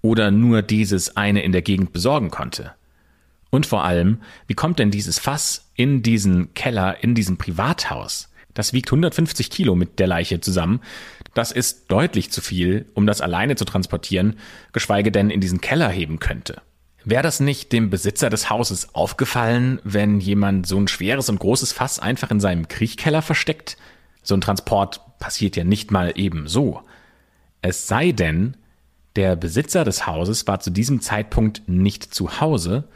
oder 0.00 0.30
nur 0.30 0.62
dieses 0.62 1.18
eine 1.18 1.42
in 1.42 1.52
der 1.52 1.60
Gegend 1.60 1.92
besorgen 1.92 2.30
konnte? 2.30 2.72
Und 3.50 3.66
vor 3.66 3.84
allem, 3.84 4.22
wie 4.46 4.54
kommt 4.54 4.78
denn 4.78 4.90
dieses 4.90 5.18
Fass 5.18 5.70
in 5.74 6.02
diesen 6.02 6.54
Keller, 6.54 7.04
in 7.04 7.14
diesem 7.14 7.36
Privathaus? 7.36 8.32
Das 8.58 8.72
wiegt 8.72 8.88
150 8.88 9.50
Kilo 9.50 9.76
mit 9.76 10.00
der 10.00 10.08
Leiche 10.08 10.40
zusammen. 10.40 10.80
Das 11.32 11.52
ist 11.52 11.92
deutlich 11.92 12.32
zu 12.32 12.40
viel, 12.40 12.86
um 12.94 13.06
das 13.06 13.20
alleine 13.20 13.54
zu 13.54 13.64
transportieren, 13.64 14.34
geschweige 14.72 15.12
denn 15.12 15.30
in 15.30 15.40
diesen 15.40 15.60
Keller 15.60 15.88
heben 15.88 16.18
könnte. 16.18 16.60
Wäre 17.04 17.22
das 17.22 17.38
nicht 17.38 17.70
dem 17.72 17.88
Besitzer 17.88 18.30
des 18.30 18.50
Hauses 18.50 18.96
aufgefallen, 18.96 19.78
wenn 19.84 20.18
jemand 20.18 20.66
so 20.66 20.76
ein 20.76 20.88
schweres 20.88 21.28
und 21.28 21.38
großes 21.38 21.72
Fass 21.72 22.00
einfach 22.00 22.32
in 22.32 22.40
seinem 22.40 22.66
Kriechkeller 22.66 23.22
versteckt? 23.22 23.76
So 24.24 24.34
ein 24.34 24.40
Transport 24.40 25.02
passiert 25.20 25.54
ja 25.54 25.62
nicht 25.62 25.92
mal 25.92 26.14
eben 26.16 26.48
so. 26.48 26.82
Es 27.62 27.86
sei 27.86 28.10
denn, 28.10 28.56
der 29.14 29.36
Besitzer 29.36 29.84
des 29.84 30.08
Hauses 30.08 30.48
war 30.48 30.58
zu 30.58 30.70
diesem 30.70 31.00
Zeitpunkt 31.00 31.62
nicht 31.68 32.12
zu 32.12 32.40
Hause 32.40 32.88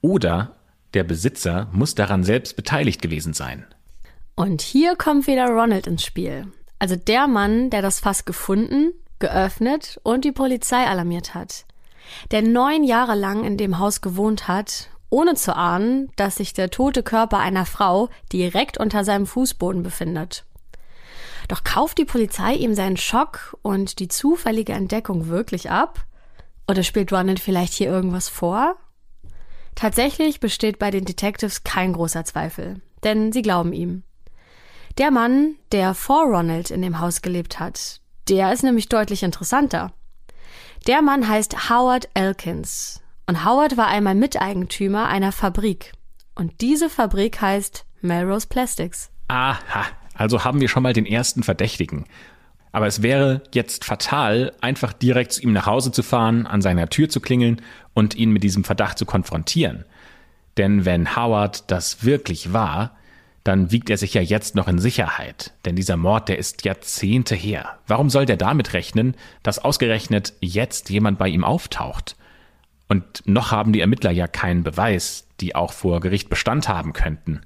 oder 0.00 0.56
der 0.92 1.04
Besitzer 1.04 1.68
muss 1.70 1.94
daran 1.94 2.24
selbst 2.24 2.56
beteiligt 2.56 3.00
gewesen 3.00 3.32
sein. 3.32 3.64
Und 4.34 4.62
hier 4.62 4.96
kommt 4.96 5.26
wieder 5.26 5.48
Ronald 5.48 5.86
ins 5.86 6.04
Spiel. 6.04 6.50
Also 6.78 6.96
der 6.96 7.28
Mann, 7.28 7.70
der 7.70 7.82
das 7.82 8.00
Fass 8.00 8.24
gefunden, 8.24 8.92
geöffnet 9.18 10.00
und 10.02 10.24
die 10.24 10.32
Polizei 10.32 10.84
alarmiert 10.86 11.34
hat 11.34 11.64
der 12.30 12.42
neun 12.42 12.84
Jahre 12.84 13.14
lang 13.14 13.44
in 13.44 13.56
dem 13.56 13.78
Haus 13.78 14.00
gewohnt 14.00 14.48
hat, 14.48 14.90
ohne 15.10 15.34
zu 15.34 15.54
ahnen, 15.54 16.10
dass 16.16 16.36
sich 16.36 16.52
der 16.52 16.70
tote 16.70 17.02
Körper 17.02 17.38
einer 17.38 17.66
Frau 17.66 18.08
direkt 18.32 18.78
unter 18.78 19.04
seinem 19.04 19.26
Fußboden 19.26 19.82
befindet. 19.82 20.44
Doch 21.48 21.64
kauft 21.64 21.98
die 21.98 22.04
Polizei 22.04 22.54
ihm 22.54 22.74
seinen 22.74 22.96
Schock 22.96 23.58
und 23.62 23.98
die 23.98 24.08
zufällige 24.08 24.72
Entdeckung 24.72 25.26
wirklich 25.26 25.70
ab? 25.70 26.06
Oder 26.68 26.82
spielt 26.82 27.12
Ronald 27.12 27.40
vielleicht 27.40 27.74
hier 27.74 27.90
irgendwas 27.90 28.28
vor? 28.28 28.76
Tatsächlich 29.74 30.40
besteht 30.40 30.78
bei 30.78 30.90
den 30.90 31.04
Detectives 31.04 31.64
kein 31.64 31.92
großer 31.92 32.24
Zweifel, 32.24 32.80
denn 33.04 33.32
sie 33.32 33.42
glauben 33.42 33.72
ihm. 33.72 34.04
Der 34.98 35.10
Mann, 35.10 35.56
der 35.72 35.94
vor 35.94 36.24
Ronald 36.24 36.70
in 36.70 36.82
dem 36.82 37.00
Haus 37.00 37.22
gelebt 37.22 37.58
hat, 37.58 38.00
der 38.28 38.52
ist 38.52 38.62
nämlich 38.62 38.90
deutlich 38.90 39.22
interessanter. 39.22 39.92
Der 40.86 41.00
Mann 41.00 41.26
heißt 41.26 41.70
Howard 41.70 42.08
Elkins. 42.12 43.00
Und 43.26 43.44
Howard 43.46 43.78
war 43.78 43.86
einmal 43.86 44.14
Miteigentümer 44.14 45.08
einer 45.08 45.32
Fabrik. 45.32 45.92
Und 46.34 46.60
diese 46.60 46.90
Fabrik 46.90 47.40
heißt 47.40 47.86
Melrose 48.02 48.46
Plastics. 48.48 49.10
Aha, 49.28 49.86
also 50.14 50.44
haben 50.44 50.60
wir 50.60 50.68
schon 50.68 50.82
mal 50.82 50.92
den 50.92 51.06
ersten 51.06 51.42
Verdächtigen. 51.42 52.04
Aber 52.72 52.86
es 52.86 53.00
wäre 53.00 53.42
jetzt 53.54 53.84
fatal, 53.84 54.52
einfach 54.60 54.92
direkt 54.92 55.32
zu 55.32 55.42
ihm 55.42 55.52
nach 55.52 55.66
Hause 55.66 55.92
zu 55.92 56.02
fahren, 56.02 56.46
an 56.46 56.60
seiner 56.60 56.88
Tür 56.88 57.08
zu 57.08 57.20
klingeln 57.20 57.62
und 57.94 58.14
ihn 58.14 58.30
mit 58.30 58.42
diesem 58.42 58.64
Verdacht 58.64 58.98
zu 58.98 59.06
konfrontieren. 59.06 59.84
Denn 60.58 60.84
wenn 60.84 61.16
Howard 61.16 61.70
das 61.70 62.04
wirklich 62.04 62.52
war, 62.52 62.96
dann 63.44 63.72
wiegt 63.72 63.90
er 63.90 63.96
sich 63.96 64.14
ja 64.14 64.22
jetzt 64.22 64.54
noch 64.54 64.68
in 64.68 64.78
Sicherheit. 64.78 65.52
Denn 65.64 65.76
dieser 65.76 65.96
Mord, 65.96 66.28
der 66.28 66.38
ist 66.38 66.64
Jahrzehnte 66.64 67.34
her. 67.34 67.78
Warum 67.86 68.08
soll 68.08 68.26
der 68.26 68.36
damit 68.36 68.72
rechnen, 68.72 69.16
dass 69.42 69.58
ausgerechnet 69.58 70.34
jetzt 70.40 70.90
jemand 70.90 71.18
bei 71.18 71.28
ihm 71.28 71.44
auftaucht? 71.44 72.16
Und 72.88 73.22
noch 73.26 73.50
haben 73.50 73.72
die 73.72 73.80
Ermittler 73.80 74.10
ja 74.10 74.26
keinen 74.26 74.62
Beweis, 74.62 75.26
die 75.40 75.54
auch 75.54 75.72
vor 75.72 76.00
Gericht 76.00 76.28
Bestand 76.28 76.68
haben 76.68 76.92
könnten. 76.92 77.40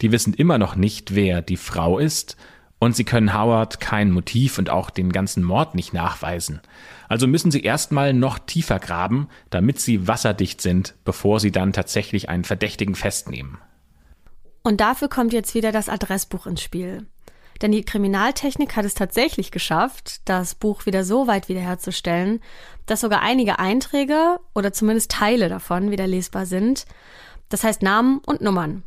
Die 0.00 0.12
wissen 0.12 0.34
immer 0.34 0.58
noch 0.58 0.76
nicht, 0.76 1.14
wer 1.14 1.40
die 1.40 1.56
Frau 1.56 1.98
ist, 1.98 2.36
und 2.80 2.94
sie 2.94 3.04
können 3.04 3.34
Howard 3.34 3.80
kein 3.80 4.10
Motiv 4.10 4.58
und 4.58 4.70
auch 4.70 4.90
den 4.90 5.10
ganzen 5.10 5.42
Mord 5.42 5.74
nicht 5.74 5.92
nachweisen. 5.92 6.60
Also 7.08 7.26
müssen 7.26 7.50
sie 7.50 7.62
erstmal 7.62 8.12
noch 8.12 8.38
tiefer 8.38 8.78
graben, 8.78 9.28
damit 9.50 9.80
sie 9.80 10.06
wasserdicht 10.06 10.60
sind, 10.60 10.94
bevor 11.04 11.40
sie 11.40 11.50
dann 11.50 11.72
tatsächlich 11.72 12.28
einen 12.28 12.44
Verdächtigen 12.44 12.94
festnehmen. 12.94 13.58
Und 14.62 14.80
dafür 14.80 15.08
kommt 15.08 15.32
jetzt 15.32 15.54
wieder 15.54 15.72
das 15.72 15.88
Adressbuch 15.88 16.46
ins 16.46 16.62
Spiel. 16.62 17.06
Denn 17.60 17.72
die 17.72 17.84
Kriminaltechnik 17.84 18.76
hat 18.76 18.84
es 18.84 18.94
tatsächlich 18.94 19.50
geschafft, 19.50 20.20
das 20.26 20.54
Buch 20.54 20.86
wieder 20.86 21.04
so 21.04 21.26
weit 21.26 21.48
wiederherzustellen, 21.48 22.40
dass 22.86 23.00
sogar 23.00 23.20
einige 23.20 23.58
Einträge 23.58 24.38
oder 24.54 24.72
zumindest 24.72 25.10
Teile 25.10 25.48
davon 25.48 25.90
wieder 25.90 26.06
lesbar 26.06 26.46
sind. 26.46 26.86
Das 27.48 27.64
heißt 27.64 27.82
Namen 27.82 28.18
und 28.26 28.40
Nummern. 28.40 28.84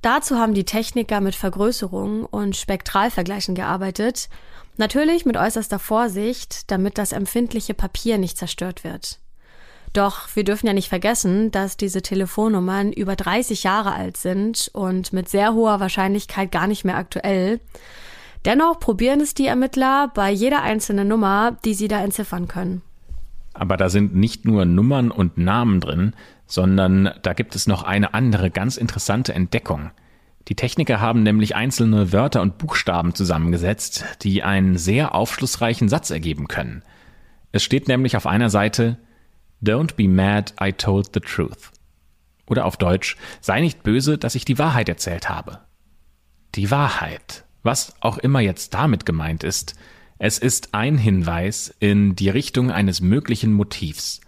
Dazu 0.00 0.38
haben 0.38 0.54
die 0.54 0.64
Techniker 0.64 1.20
mit 1.20 1.34
Vergrößerungen 1.34 2.24
und 2.24 2.56
Spektralvergleichen 2.56 3.54
gearbeitet. 3.54 4.28
Natürlich 4.76 5.26
mit 5.26 5.36
äußerster 5.36 5.78
Vorsicht, 5.78 6.70
damit 6.70 6.98
das 6.98 7.12
empfindliche 7.12 7.74
Papier 7.74 8.18
nicht 8.18 8.38
zerstört 8.38 8.84
wird. 8.84 9.20
Doch 9.92 10.28
wir 10.34 10.44
dürfen 10.44 10.66
ja 10.66 10.72
nicht 10.72 10.88
vergessen, 10.88 11.50
dass 11.50 11.76
diese 11.76 12.00
Telefonnummern 12.00 12.92
über 12.92 13.14
30 13.14 13.62
Jahre 13.62 13.92
alt 13.92 14.16
sind 14.16 14.70
und 14.72 15.12
mit 15.12 15.28
sehr 15.28 15.52
hoher 15.52 15.80
Wahrscheinlichkeit 15.80 16.50
gar 16.50 16.66
nicht 16.66 16.84
mehr 16.84 16.96
aktuell. 16.96 17.60
Dennoch 18.44 18.80
probieren 18.80 19.20
es 19.20 19.34
die 19.34 19.46
Ermittler 19.46 20.10
bei 20.14 20.30
jeder 20.30 20.62
einzelnen 20.62 21.08
Nummer, 21.08 21.56
die 21.64 21.74
sie 21.74 21.88
da 21.88 22.02
entziffern 22.02 22.48
können. 22.48 22.82
Aber 23.54 23.76
da 23.76 23.90
sind 23.90 24.14
nicht 24.14 24.46
nur 24.46 24.64
Nummern 24.64 25.10
und 25.10 25.36
Namen 25.36 25.80
drin, 25.80 26.14
sondern 26.46 27.10
da 27.22 27.34
gibt 27.34 27.54
es 27.54 27.66
noch 27.66 27.82
eine 27.82 28.14
andere 28.14 28.50
ganz 28.50 28.78
interessante 28.78 29.34
Entdeckung. 29.34 29.90
Die 30.48 30.56
Techniker 30.56 31.00
haben 31.00 31.22
nämlich 31.22 31.54
einzelne 31.54 32.12
Wörter 32.12 32.42
und 32.42 32.58
Buchstaben 32.58 33.14
zusammengesetzt, 33.14 34.04
die 34.22 34.42
einen 34.42 34.76
sehr 34.76 35.14
aufschlussreichen 35.14 35.88
Satz 35.88 36.10
ergeben 36.10 36.48
können. 36.48 36.82
Es 37.52 37.62
steht 37.62 37.86
nämlich 37.86 38.16
auf 38.16 38.26
einer 38.26 38.50
Seite 38.50 38.98
Don't 39.62 39.94
be 39.94 40.08
mad, 40.08 40.52
I 40.60 40.72
told 40.72 41.10
the 41.14 41.20
truth. 41.20 41.70
Oder 42.46 42.64
auf 42.66 42.76
Deutsch, 42.76 43.16
sei 43.40 43.60
nicht 43.60 43.82
böse, 43.82 44.18
dass 44.18 44.34
ich 44.34 44.44
die 44.44 44.58
Wahrheit 44.58 44.88
erzählt 44.88 45.28
habe. 45.28 45.60
Die 46.54 46.70
Wahrheit, 46.70 47.44
was 47.62 47.94
auch 48.00 48.18
immer 48.18 48.40
jetzt 48.40 48.74
damit 48.74 49.06
gemeint 49.06 49.44
ist, 49.44 49.74
es 50.18 50.38
ist 50.38 50.74
ein 50.74 50.98
Hinweis 50.98 51.74
in 51.80 52.14
die 52.14 52.28
Richtung 52.28 52.70
eines 52.70 53.00
möglichen 53.00 53.52
Motivs. 53.52 54.20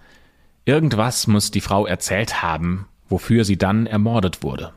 Irgendwas 0.65 1.27
muss 1.27 1.51
die 1.51 1.61
Frau 1.61 1.87
erzählt 1.87 2.43
haben, 2.43 2.89
wofür 3.09 3.45
sie 3.45 3.59
dann 3.59 3.87
ermordet 3.87 4.43
wurde. 4.43 4.73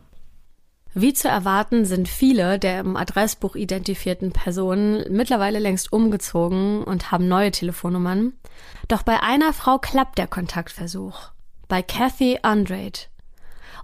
Wie 0.93 1.13
zu 1.13 1.27
erwarten 1.27 1.85
sind 1.85 2.07
viele 2.07 2.59
der 2.59 2.79
im 2.79 2.95
Adressbuch 2.95 3.55
identifizierten 3.55 4.31
Personen 4.31 5.05
mittlerweile 5.09 5.59
längst 5.59 5.93
umgezogen 5.93 6.83
und 6.83 7.11
haben 7.11 7.27
neue 7.27 7.51
Telefonnummern. 7.51 8.33
Doch 8.87 9.03
bei 9.03 9.21
einer 9.21 9.53
Frau 9.53 9.77
klappt 9.77 10.17
der 10.17 10.27
Kontaktversuch. 10.27 11.31
Bei 11.67 11.81
Kathy 11.81 12.39
Andrade. 12.41 12.99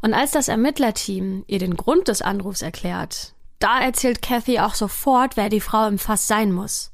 Und 0.01 0.13
als 0.13 0.31
das 0.31 0.47
Ermittlerteam 0.47 1.43
ihr 1.47 1.59
den 1.59 1.75
Grund 1.75 2.07
des 2.07 2.21
Anrufs 2.21 2.61
erklärt, 2.61 3.33
da 3.59 3.79
erzählt 3.79 4.21
Kathy 4.21 4.59
auch 4.59 4.73
sofort, 4.73 5.37
wer 5.37 5.49
die 5.49 5.61
Frau 5.61 5.87
im 5.87 5.99
Fass 5.99 6.27
sein 6.27 6.51
muss. 6.51 6.91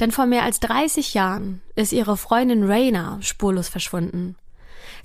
Denn 0.00 0.12
vor 0.12 0.26
mehr 0.26 0.42
als 0.44 0.60
30 0.60 1.14
Jahren 1.14 1.60
ist 1.74 1.92
ihre 1.92 2.16
Freundin 2.16 2.64
Raina 2.64 3.18
spurlos 3.20 3.68
verschwunden. 3.68 4.36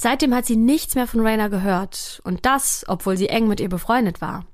Seitdem 0.04 0.36
hat 0.36 0.46
sie 0.46 0.58
nichts 0.58 0.96
mehr 0.96 1.08
von 1.08 1.26
Rainer 1.26 1.50
gehört 1.50 2.22
und 2.26 2.46
das, 2.46 2.84
obwohl 2.90 3.16
sie 3.16 3.30
eng 3.30 3.48
mit 3.48 3.62
ihr 3.62 3.70
befreundet 3.70 4.20
war. 4.20 4.46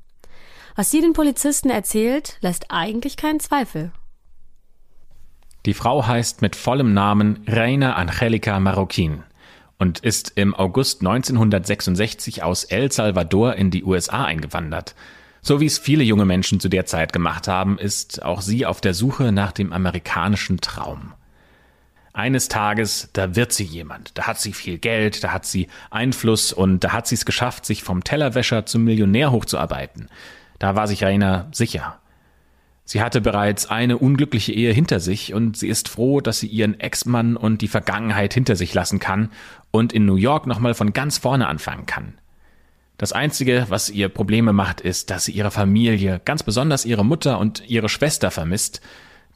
Was 0.76 0.92
sie 0.92 1.02
den 1.02 1.14
Polizisten 1.14 1.72
erzählt, 1.72 2.38
lässt 2.42 2.68
eigentlich 2.70 3.18
keinen 3.18 3.40
Zweifel. 3.40 3.92
Die 5.66 5.74
Frau 5.74 6.06
heißt 6.06 6.44
mit 6.44 6.56
vollem 6.56 6.94
Namen 6.94 7.44
Reina 7.48 7.96
Angelica 7.96 8.60
Marroquin 8.60 9.24
und 9.80 9.98
ist 9.98 10.34
im 10.36 10.54
August 10.54 11.02
1966 11.02 12.44
aus 12.44 12.64
El 12.66 12.92
Salvador 12.92 13.56
in 13.56 13.72
die 13.72 13.84
USA 13.84 14.26
eingewandert. 14.26 14.94
So 15.42 15.60
wie 15.60 15.66
es 15.66 15.80
viele 15.80 16.04
junge 16.04 16.26
Menschen 16.26 16.60
zu 16.60 16.70
der 16.70 16.86
Zeit 16.86 17.12
gemacht 17.12 17.48
haben, 17.48 17.80
ist 17.80 18.22
auch 18.22 18.42
sie 18.42 18.68
auf 18.68 18.82
der 18.82 18.94
Suche 18.94 19.32
nach 19.32 19.52
dem 19.52 19.74
amerikanischen 19.74 20.62
Traum. 20.62 21.16
Eines 22.14 22.48
Tages, 22.48 23.10
da 23.14 23.36
wird 23.36 23.54
sie 23.54 23.64
jemand, 23.64 24.18
da 24.18 24.24
hat 24.24 24.40
sie 24.40 24.54
viel 24.54 24.78
Geld, 24.78 25.24
da 25.24 25.32
hat 25.32 25.46
sie 25.46 25.68
Einfluss 25.92 26.52
und 26.52 26.84
da 26.84 26.92
hat 26.92 27.08
sie 27.08 27.16
es 27.16 27.26
geschafft, 27.26 27.66
sich 27.66 27.84
vom 27.84 28.04
Tellerwäscher 28.04 28.66
zum 28.66 28.84
Millionär 28.84 29.32
hochzuarbeiten. 29.32 30.08
Da 30.58 30.76
war 30.76 30.88
sich 30.88 31.04
Rainer 31.04 31.48
sicher. 31.52 32.00
Sie 32.84 33.04
hatte 33.04 33.22
bereits 33.22 33.70
eine 33.70 34.00
unglückliche 34.00 34.52
Ehe 34.52 34.74
hinter 34.74 35.00
sich 35.00 35.36
und 35.36 35.56
sie 35.56 35.68
ist 35.68 35.90
froh, 35.90 36.22
dass 36.22 36.40
sie 36.40 36.48
ihren 36.48 36.80
Ex-Mann 36.80 37.38
und 37.38 37.62
die 37.62 37.68
Vergangenheit 37.68 38.34
hinter 38.34 38.56
sich 38.56 38.74
lassen 38.74 39.00
kann 39.00 39.30
und 39.70 39.94
in 39.94 40.06
New 40.06 40.16
York 40.16 40.48
nochmal 40.48 40.74
von 40.74 40.92
ganz 40.92 41.20
vorne 41.20 41.48
anfangen 41.48 41.86
kann. 41.86 42.16
Das 42.98 43.14
Einzige, 43.14 43.68
was 43.70 43.92
ihr 43.92 44.10
Probleme 44.10 44.54
macht, 44.54 44.82
ist, 44.82 45.12
dass 45.12 45.26
sie 45.26 45.32
ihre 45.34 45.52
Familie, 45.52 46.20
ganz 46.26 46.42
besonders 46.42 46.84
ihre 46.84 47.06
Mutter 47.06 47.38
und 47.38 47.64
ihre 47.70 47.90
Schwester 47.90 48.32
vermisst. 48.32 48.82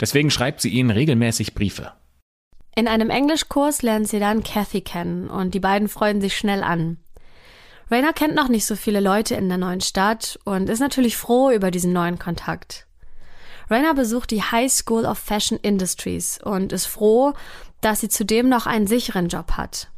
Deswegen 0.01 0.31
schreibt 0.31 0.59
sie 0.59 0.69
ihnen 0.69 0.89
regelmäßig 0.89 1.53
Briefe. 1.53 1.91
In 2.75 2.87
einem 2.87 3.11
Englischkurs 3.11 3.83
lernt 3.83 4.07
sie 4.07 4.19
dann 4.19 4.43
Kathy 4.43 4.81
kennen 4.81 5.29
und 5.29 5.53
die 5.53 5.59
beiden 5.59 5.87
freuen 5.87 6.21
sich 6.21 6.35
schnell 6.35 6.63
an. 6.63 6.97
Rainer 7.91 8.13
kennt 8.13 8.33
noch 8.33 8.47
nicht 8.47 8.65
so 8.65 8.75
viele 8.75 8.99
Leute 8.99 9.35
in 9.35 9.47
der 9.47 9.59
neuen 9.59 9.81
Stadt 9.81 10.39
und 10.45 10.69
ist 10.69 10.79
natürlich 10.79 11.15
froh 11.15 11.51
über 11.51 11.69
diesen 11.69 11.93
neuen 11.93 12.17
Kontakt. 12.17 12.87
Rainer 13.69 13.93
besucht 13.93 14.31
die 14.31 14.41
High 14.41 14.71
School 14.71 15.05
of 15.05 15.19
Fashion 15.19 15.59
Industries 15.61 16.39
und 16.43 16.73
ist 16.73 16.87
froh, 16.87 17.33
dass 17.81 18.01
sie 18.01 18.09
zudem 18.09 18.49
noch 18.49 18.65
einen 18.65 18.87
sicheren 18.87 19.27
Job 19.27 19.51
hat. 19.51 19.89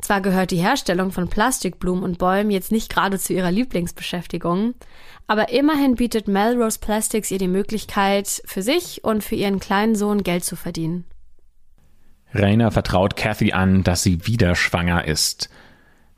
Zwar 0.00 0.20
gehört 0.20 0.50
die 0.52 0.56
Herstellung 0.56 1.10
von 1.10 1.28
Plastikblumen 1.28 2.04
und 2.04 2.18
Bäumen 2.18 2.50
jetzt 2.50 2.72
nicht 2.72 2.92
gerade 2.92 3.18
zu 3.18 3.32
ihrer 3.32 3.50
Lieblingsbeschäftigung, 3.50 4.74
aber 5.26 5.48
immerhin 5.50 5.96
bietet 5.96 6.28
Melrose 6.28 6.78
Plastics 6.78 7.30
ihr 7.30 7.38
die 7.38 7.48
Möglichkeit, 7.48 8.42
für 8.44 8.62
sich 8.62 9.02
und 9.04 9.24
für 9.24 9.36
ihren 9.36 9.60
kleinen 9.60 9.94
Sohn 9.94 10.22
Geld 10.22 10.44
zu 10.44 10.56
verdienen. 10.56 11.04
Rainer 12.34 12.70
vertraut 12.70 13.16
Kathy 13.16 13.52
an, 13.52 13.82
dass 13.82 14.02
sie 14.02 14.26
wieder 14.26 14.54
schwanger 14.54 15.04
ist. 15.06 15.50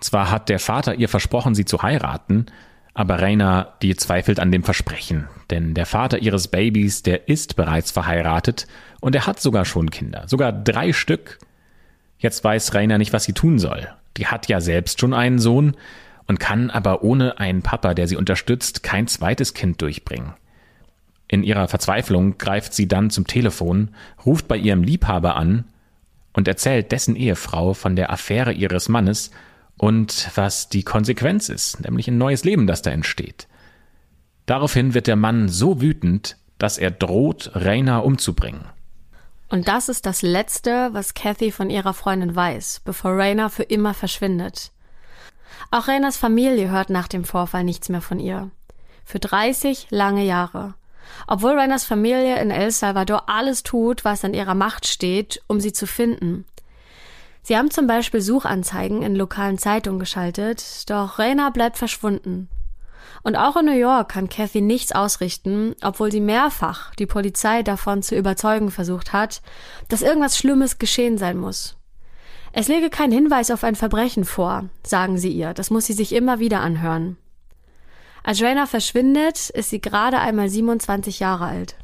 Zwar 0.01 0.31
hat 0.31 0.49
der 0.49 0.59
Vater 0.59 0.95
ihr 0.95 1.09
versprochen, 1.09 1.55
sie 1.55 1.65
zu 1.65 1.83
heiraten, 1.83 2.47
aber 2.93 3.21
Raina, 3.21 3.75
die 3.83 3.97
zweifelt 3.97 4.39
an 4.39 4.53
dem 4.53 4.63
Versprechen, 4.63 5.29
denn 5.51 5.75
der 5.75 5.87
Vater 5.87 6.19
ihres 6.19 6.49
Babys, 6.49 7.03
der 7.03 7.29
ist 7.29 7.57
bereits 7.57 7.91
verheiratet 7.91 8.69
und 9.01 9.17
er 9.17 9.27
hat 9.27 9.41
sogar 9.41 9.65
schon 9.65 9.91
Kinder, 9.91 10.25
sogar 10.29 10.53
drei 10.53 10.93
Stück. 10.93 11.39
Jetzt 12.19 12.45
weiß 12.45 12.75
Raina 12.75 12.99
nicht, 12.99 13.13
was 13.13 13.25
sie 13.25 13.33
tun 13.33 13.59
soll. 13.59 13.89
Die 14.17 14.29
hat 14.29 14.47
ja 14.49 14.61
selbst 14.61 15.01
schon 15.01 15.13
einen 15.13 15.41
Sohn 15.41 15.77
und 16.27 16.39
kann 16.39 16.71
aber 16.71 17.03
ohne 17.03 17.39
einen 17.41 17.63
Papa, 17.63 17.95
der 17.95 18.07
sie 18.07 18.17
unterstützt, 18.17 18.85
kein 18.85 19.09
zweites 19.09 19.55
Kind 19.55 19.83
durchbringen. 19.83 20.35
In 21.27 21.43
ihrer 21.43 21.67
Verzweiflung 21.67 22.39
greift 22.39 22.75
sie 22.75 22.87
dann 22.87 23.11
zum 23.11 23.27
Telefon, 23.27 23.89
ruft 24.25 24.47
bei 24.47 24.57
ihrem 24.57 24.85
Liebhaber 24.85 25.35
an 25.35 25.65
und 26.35 26.47
erzählt 26.47 26.93
dessen 26.93 27.17
Ehefrau 27.17 27.73
von 27.73 27.97
der 27.97 28.13
Affäre 28.13 28.53
ihres 28.53 28.91
Mannes 28.91 29.31
und 29.79 30.31
was 30.35 30.69
die 30.69 30.83
Konsequenz 30.83 31.49
ist, 31.49 31.81
nämlich 31.81 32.09
ein 32.09 32.19
neues 32.19 32.45
Leben, 32.45 32.67
das 32.67 32.83
da 32.83 32.91
entsteht. 32.91 33.49
Daraufhin 34.47 34.93
wird 34.93 35.07
der 35.07 35.17
Mann 35.17 35.49
so 35.49 35.81
wütend, 35.81 36.37
dass 36.59 36.77
er 36.77 36.91
droht, 36.91 37.51
Raina 37.55 37.99
umzubringen. 37.99 38.67
Und 39.49 39.69
das 39.69 39.89
ist 39.89 40.07
das 40.07 40.23
Letzte, 40.23 40.91
was 40.93 41.15
Kathy 41.15 41.51
von 41.51 41.71
ihrer 41.71 41.95
Freundin 41.95 42.35
weiß, 42.35 42.83
bevor 42.85 43.13
Raina 43.17 43.49
für 43.49 43.63
immer 43.63 43.95
verschwindet. 43.95 44.73
Auch 45.71 45.89
Rainas 45.89 46.17
Familie 46.17 46.71
hört 46.71 46.91
nach 46.91 47.09
dem 47.09 47.25
Vorfall 47.25 47.65
nichts 47.65 47.89
mehr 47.89 48.01
von 48.01 48.21
ihr. 48.21 48.51
Für 49.05 49.19
30 49.19 49.89
lange 49.91 50.25
Jahre. 50.25 50.75
Obwohl 51.27 51.59
Rainas 51.59 51.85
Familie 51.85 52.41
in 52.41 52.51
El 52.51 52.71
Salvador 52.71 53.29
alles 53.29 53.63
tut, 53.63 54.05
was 54.05 54.25
an 54.25 54.35
ihrer 54.35 54.55
Macht 54.55 54.87
steht, 54.87 55.43
um 55.47 55.61
sie 55.61 55.73
zu 55.73 55.87
finden. 55.87 56.45
Sie 57.43 57.57
haben 57.57 57.71
zum 57.71 57.87
Beispiel 57.87 58.23
Suchanzeigen 58.23 59.03
in 59.03 59.15
lokalen 59.15 59.59
Zeitungen 59.59 59.99
geschaltet, 59.99 60.89
doch 60.89 61.19
Raina 61.19 61.51
bleibt 61.51 61.77
verschwunden. 61.77 62.49
Und 63.23 63.37
auch 63.37 63.57
in 63.57 63.67
New 63.67 63.73
York 63.73 64.11
kann 64.11 64.29
Kathy 64.29 64.61
nichts 64.61 64.93
ausrichten, 64.93 65.75
obwohl 65.83 66.11
sie 66.11 66.21
mehrfach 66.21 66.95
die 66.95 67.07
Polizei 67.07 67.63
davon 67.63 68.03
zu 68.03 68.15
überzeugen 68.15 68.71
versucht 68.71 69.13
hat, 69.13 69.43
dass 69.89 70.03
irgendwas 70.03 70.39
Schlimmes 70.39 70.79
geschehen 70.79 71.19
sein 71.19 71.37
muss. 71.39 71.77
Es 72.53 72.69
lege 72.69 72.89
kein 72.89 73.11
Hinweis 73.11 73.51
auf 73.51 73.65
ein 73.65 73.75
Verbrechen 73.75 74.25
vor, 74.25 74.67
sagen 74.87 75.19
sie 75.19 75.33
ihr, 75.33 75.55
das 75.55 75.71
muss 75.71 75.87
sie 75.87 75.93
sich 75.93 76.15
immer 76.15 76.39
wieder 76.39 76.61
anhören. 76.61 77.17
Als 78.25 78.43
Raina 78.43 78.65
verschwindet, 78.65 79.51
ist 79.51 79.69
sie 79.69 79.83
gerade 79.83 80.19
einmal 80.19 80.49
27 80.49 81.21
Jahre 81.21 81.45
alt. 81.45 81.77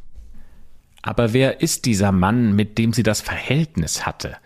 Aber 1.03 1.35
wer 1.35 1.61
ist 1.61 1.85
dieser 1.85 2.13
Mann, 2.13 2.57
mit 2.57 2.79
dem 2.79 2.95
sie 2.95 3.03
das 3.03 3.21
Verhältnis 3.21 4.07
hatte? 4.07 4.39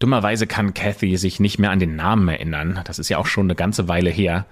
Dummerweise 0.00 0.48
kann 0.48 0.74
Kathy 0.74 1.16
sich 1.16 1.38
nicht 1.38 1.60
mehr 1.60 1.70
an 1.70 1.78
den 1.78 1.94
Namen 1.94 2.28
erinnern, 2.28 2.80
das 2.84 2.98
ist 2.98 3.08
ja 3.08 3.18
auch 3.18 3.26
schon 3.26 3.46
eine 3.46 3.54
ganze 3.54 3.86
Weile 3.86 4.10
her. 4.10 4.46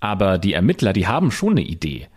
Aber 0.00 0.36
die 0.36 0.52
Ermittler, 0.52 0.92
die 0.92 1.06
haben 1.06 1.30
schon 1.30 1.52
eine 1.52 1.62
Idee. 1.62 2.08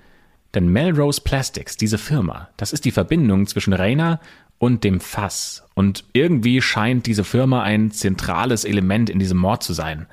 Denn 0.56 0.68
Melrose 0.70 1.22
Plastics, 1.22 1.78
diese 1.78 2.00
Firma, 2.00 2.50
das 2.58 2.74
ist 2.74 2.84
die 2.84 2.92
Verbindung 2.92 3.46
zwischen 3.46 3.74
Rainer 3.74 4.20
und 4.58 4.84
dem 4.84 5.00
Fass. 5.00 5.68
Und 5.76 6.04
irgendwie 6.14 6.64
scheint 6.64 7.06
diese 7.06 7.24
Firma 7.24 7.62
ein 7.62 7.92
zentrales 7.92 8.66
Element 8.66 9.12
in 9.12 9.20
diesem 9.20 9.38
Mord 9.38 9.62
zu 9.62 9.74
sein. 9.74 10.08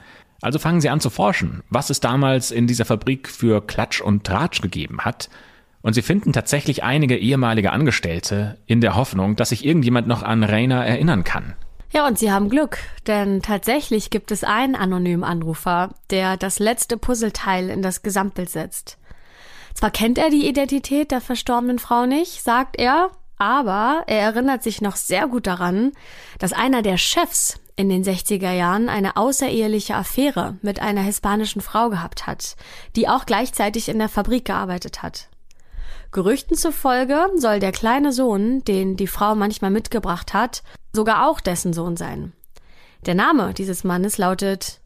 Also 0.44 0.58
fangen 0.58 0.82
sie 0.82 0.90
an 0.90 1.00
zu 1.00 1.08
forschen, 1.08 1.62
was 1.70 1.88
es 1.88 2.00
damals 2.00 2.50
in 2.50 2.66
dieser 2.66 2.84
Fabrik 2.84 3.30
für 3.30 3.66
Klatsch 3.66 4.02
und 4.02 4.24
Tratsch 4.24 4.60
gegeben 4.60 4.98
hat. 5.00 5.30
Und 5.80 5.94
sie 5.94 6.02
finden 6.02 6.34
tatsächlich 6.34 6.82
einige 6.82 7.16
ehemalige 7.16 7.72
Angestellte 7.72 8.58
in 8.66 8.82
der 8.82 8.94
Hoffnung, 8.94 9.36
dass 9.36 9.48
sich 9.48 9.64
irgendjemand 9.64 10.06
noch 10.06 10.22
an 10.22 10.44
Rainer 10.44 10.84
erinnern 10.84 11.24
kann. 11.24 11.54
Ja, 11.94 12.06
und 12.06 12.18
sie 12.18 12.30
haben 12.30 12.50
Glück, 12.50 12.76
denn 13.06 13.40
tatsächlich 13.40 14.10
gibt 14.10 14.30
es 14.32 14.44
einen 14.44 14.76
anonymen 14.76 15.24
Anrufer, 15.24 15.94
der 16.10 16.36
das 16.36 16.58
letzte 16.58 16.98
Puzzleteil 16.98 17.70
in 17.70 17.80
das 17.80 18.02
Gesamtbild 18.02 18.50
setzt. 18.50 18.98
Zwar 19.72 19.92
kennt 19.92 20.18
er 20.18 20.28
die 20.28 20.46
Identität 20.46 21.10
der 21.10 21.22
verstorbenen 21.22 21.78
Frau 21.78 22.04
nicht, 22.04 22.42
sagt 22.42 22.78
er, 22.78 23.12
aber 23.38 24.04
er 24.08 24.20
erinnert 24.20 24.62
sich 24.62 24.82
noch 24.82 24.96
sehr 24.96 25.26
gut 25.26 25.46
daran, 25.46 25.92
dass 26.38 26.52
einer 26.52 26.82
der 26.82 26.98
Chefs 26.98 27.58
in 27.76 27.88
den 27.88 28.04
60er 28.04 28.52
Jahren 28.52 28.88
eine 28.88 29.16
außereheliche 29.16 29.94
Affäre 29.94 30.56
mit 30.62 30.80
einer 30.80 31.02
hispanischen 31.02 31.60
Frau 31.60 31.90
gehabt 31.90 32.26
hat, 32.26 32.56
die 32.96 33.08
auch 33.08 33.26
gleichzeitig 33.26 33.88
in 33.88 33.98
der 33.98 34.08
Fabrik 34.08 34.44
gearbeitet 34.44 35.02
hat. 35.02 35.28
Gerüchten 36.12 36.56
zufolge 36.56 37.26
soll 37.36 37.58
der 37.58 37.72
kleine 37.72 38.12
Sohn, 38.12 38.62
den 38.64 38.96
die 38.96 39.08
Frau 39.08 39.34
manchmal 39.34 39.72
mitgebracht 39.72 40.32
hat, 40.32 40.62
sogar 40.92 41.28
auch 41.28 41.40
dessen 41.40 41.72
Sohn 41.72 41.96
sein. 41.96 42.32
Der 43.06 43.14
Name 43.14 43.52
dieses 43.52 43.82
Mannes 43.82 44.16
lautet 44.16 44.80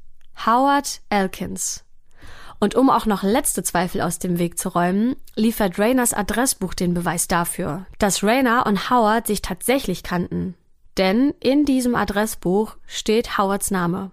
Howard 0.46 1.02
Elkins. 1.10 1.84
Und 2.60 2.74
um 2.74 2.90
auch 2.90 3.06
noch 3.06 3.22
letzte 3.22 3.62
Zweifel 3.62 4.00
aus 4.00 4.18
dem 4.18 4.38
Weg 4.38 4.58
zu 4.58 4.70
räumen, 4.70 5.14
liefert 5.36 5.78
Rayners 5.78 6.12
Adressbuch 6.12 6.74
den 6.74 6.94
Beweis 6.94 7.28
dafür, 7.28 7.86
dass 7.98 8.24
Rayner 8.24 8.66
und 8.66 8.90
Howard 8.90 9.26
sich 9.26 9.42
tatsächlich 9.42 10.02
kannten. 10.02 10.54
Denn 10.98 11.32
in 11.40 11.64
diesem 11.64 11.94
Adressbuch 11.94 12.76
steht 12.86 13.38
Howards 13.38 13.70
Name. 13.70 14.10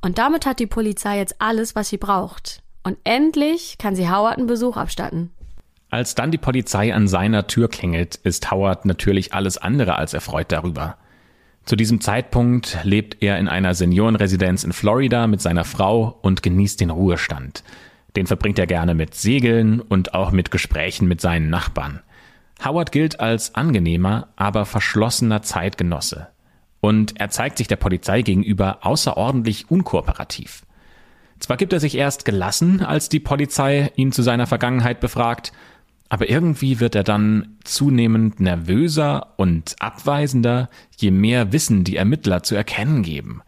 Und 0.00 0.18
damit 0.18 0.46
hat 0.46 0.58
die 0.58 0.66
Polizei 0.66 1.18
jetzt 1.18 1.36
alles, 1.38 1.76
was 1.76 1.88
sie 1.88 1.96
braucht. 1.96 2.62
Und 2.82 2.98
endlich 3.04 3.78
kann 3.78 3.94
sie 3.94 4.08
Howard 4.08 4.38
einen 4.38 4.48
Besuch 4.48 4.76
abstatten. 4.76 5.30
Als 5.90 6.14
dann 6.14 6.30
die 6.30 6.38
Polizei 6.38 6.92
an 6.92 7.08
seiner 7.08 7.46
Tür 7.46 7.68
klingelt, 7.68 8.16
ist 8.16 8.50
Howard 8.50 8.84
natürlich 8.84 9.32
alles 9.32 9.56
andere 9.56 9.96
als 9.96 10.12
erfreut 10.12 10.52
darüber. 10.52 10.96
Zu 11.64 11.76
diesem 11.76 12.00
Zeitpunkt 12.00 12.78
lebt 12.82 13.22
er 13.22 13.38
in 13.38 13.48
einer 13.48 13.74
Seniorenresidenz 13.74 14.64
in 14.64 14.72
Florida 14.72 15.26
mit 15.26 15.40
seiner 15.40 15.64
Frau 15.64 16.18
und 16.22 16.42
genießt 16.42 16.80
den 16.80 16.90
Ruhestand. 16.90 17.62
Den 18.16 18.26
verbringt 18.26 18.58
er 18.58 18.66
gerne 18.66 18.94
mit 18.94 19.14
Segeln 19.14 19.80
und 19.80 20.14
auch 20.14 20.30
mit 20.30 20.50
Gesprächen 20.50 21.08
mit 21.08 21.20
seinen 21.20 21.50
Nachbarn. 21.50 22.00
Howard 22.64 22.92
gilt 22.92 23.20
als 23.20 23.54
angenehmer, 23.54 24.28
aber 24.36 24.66
verschlossener 24.66 25.42
Zeitgenosse. 25.42 26.28
Und 26.80 27.18
er 27.20 27.30
zeigt 27.30 27.58
sich 27.58 27.68
der 27.68 27.76
Polizei 27.76 28.22
gegenüber 28.22 28.78
außerordentlich 28.82 29.70
unkooperativ. 29.70 30.62
Zwar 31.38 31.56
gibt 31.56 31.72
er 31.72 31.80
sich 31.80 31.96
erst 31.96 32.24
gelassen, 32.24 32.82
als 32.82 33.08
die 33.08 33.20
Polizei 33.20 33.92
ihn 33.96 34.12
zu 34.12 34.22
seiner 34.22 34.46
Vergangenheit 34.46 35.00
befragt, 35.00 35.52
aber 36.08 36.28
irgendwie 36.28 36.80
wird 36.80 36.94
er 36.94 37.04
dann 37.04 37.56
zunehmend 37.64 38.40
nervöser 38.40 39.34
und 39.36 39.76
abweisender, 39.78 40.68
je 40.96 41.10
mehr 41.10 41.52
Wissen 41.52 41.84
die 41.84 41.96
Ermittler 41.96 42.42
zu 42.42 42.54
erkennen 42.54 43.02
geben. 43.02 43.42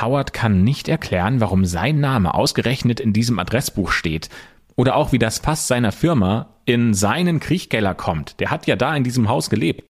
Howard 0.00 0.32
kann 0.32 0.62
nicht 0.62 0.88
erklären, 0.88 1.40
warum 1.40 1.64
sein 1.64 2.00
Name 2.00 2.34
ausgerechnet 2.34 3.00
in 3.00 3.12
diesem 3.12 3.38
Adressbuch 3.38 3.90
steht, 3.90 4.30
oder 4.76 4.96
auch 4.96 5.12
wie 5.12 5.18
das 5.18 5.40
Pass 5.40 5.68
seiner 5.68 5.92
Firma 5.92 6.60
in 6.64 6.94
seinen 6.94 7.40
Kriechkeller 7.40 7.94
kommt. 7.94 8.40
Der 8.40 8.50
hat 8.50 8.66
ja 8.66 8.76
da 8.76 8.94
in 8.94 9.04
diesem 9.04 9.28
Haus 9.28 9.50
gelebt. 9.50 9.84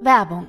Werbung. 0.00 0.48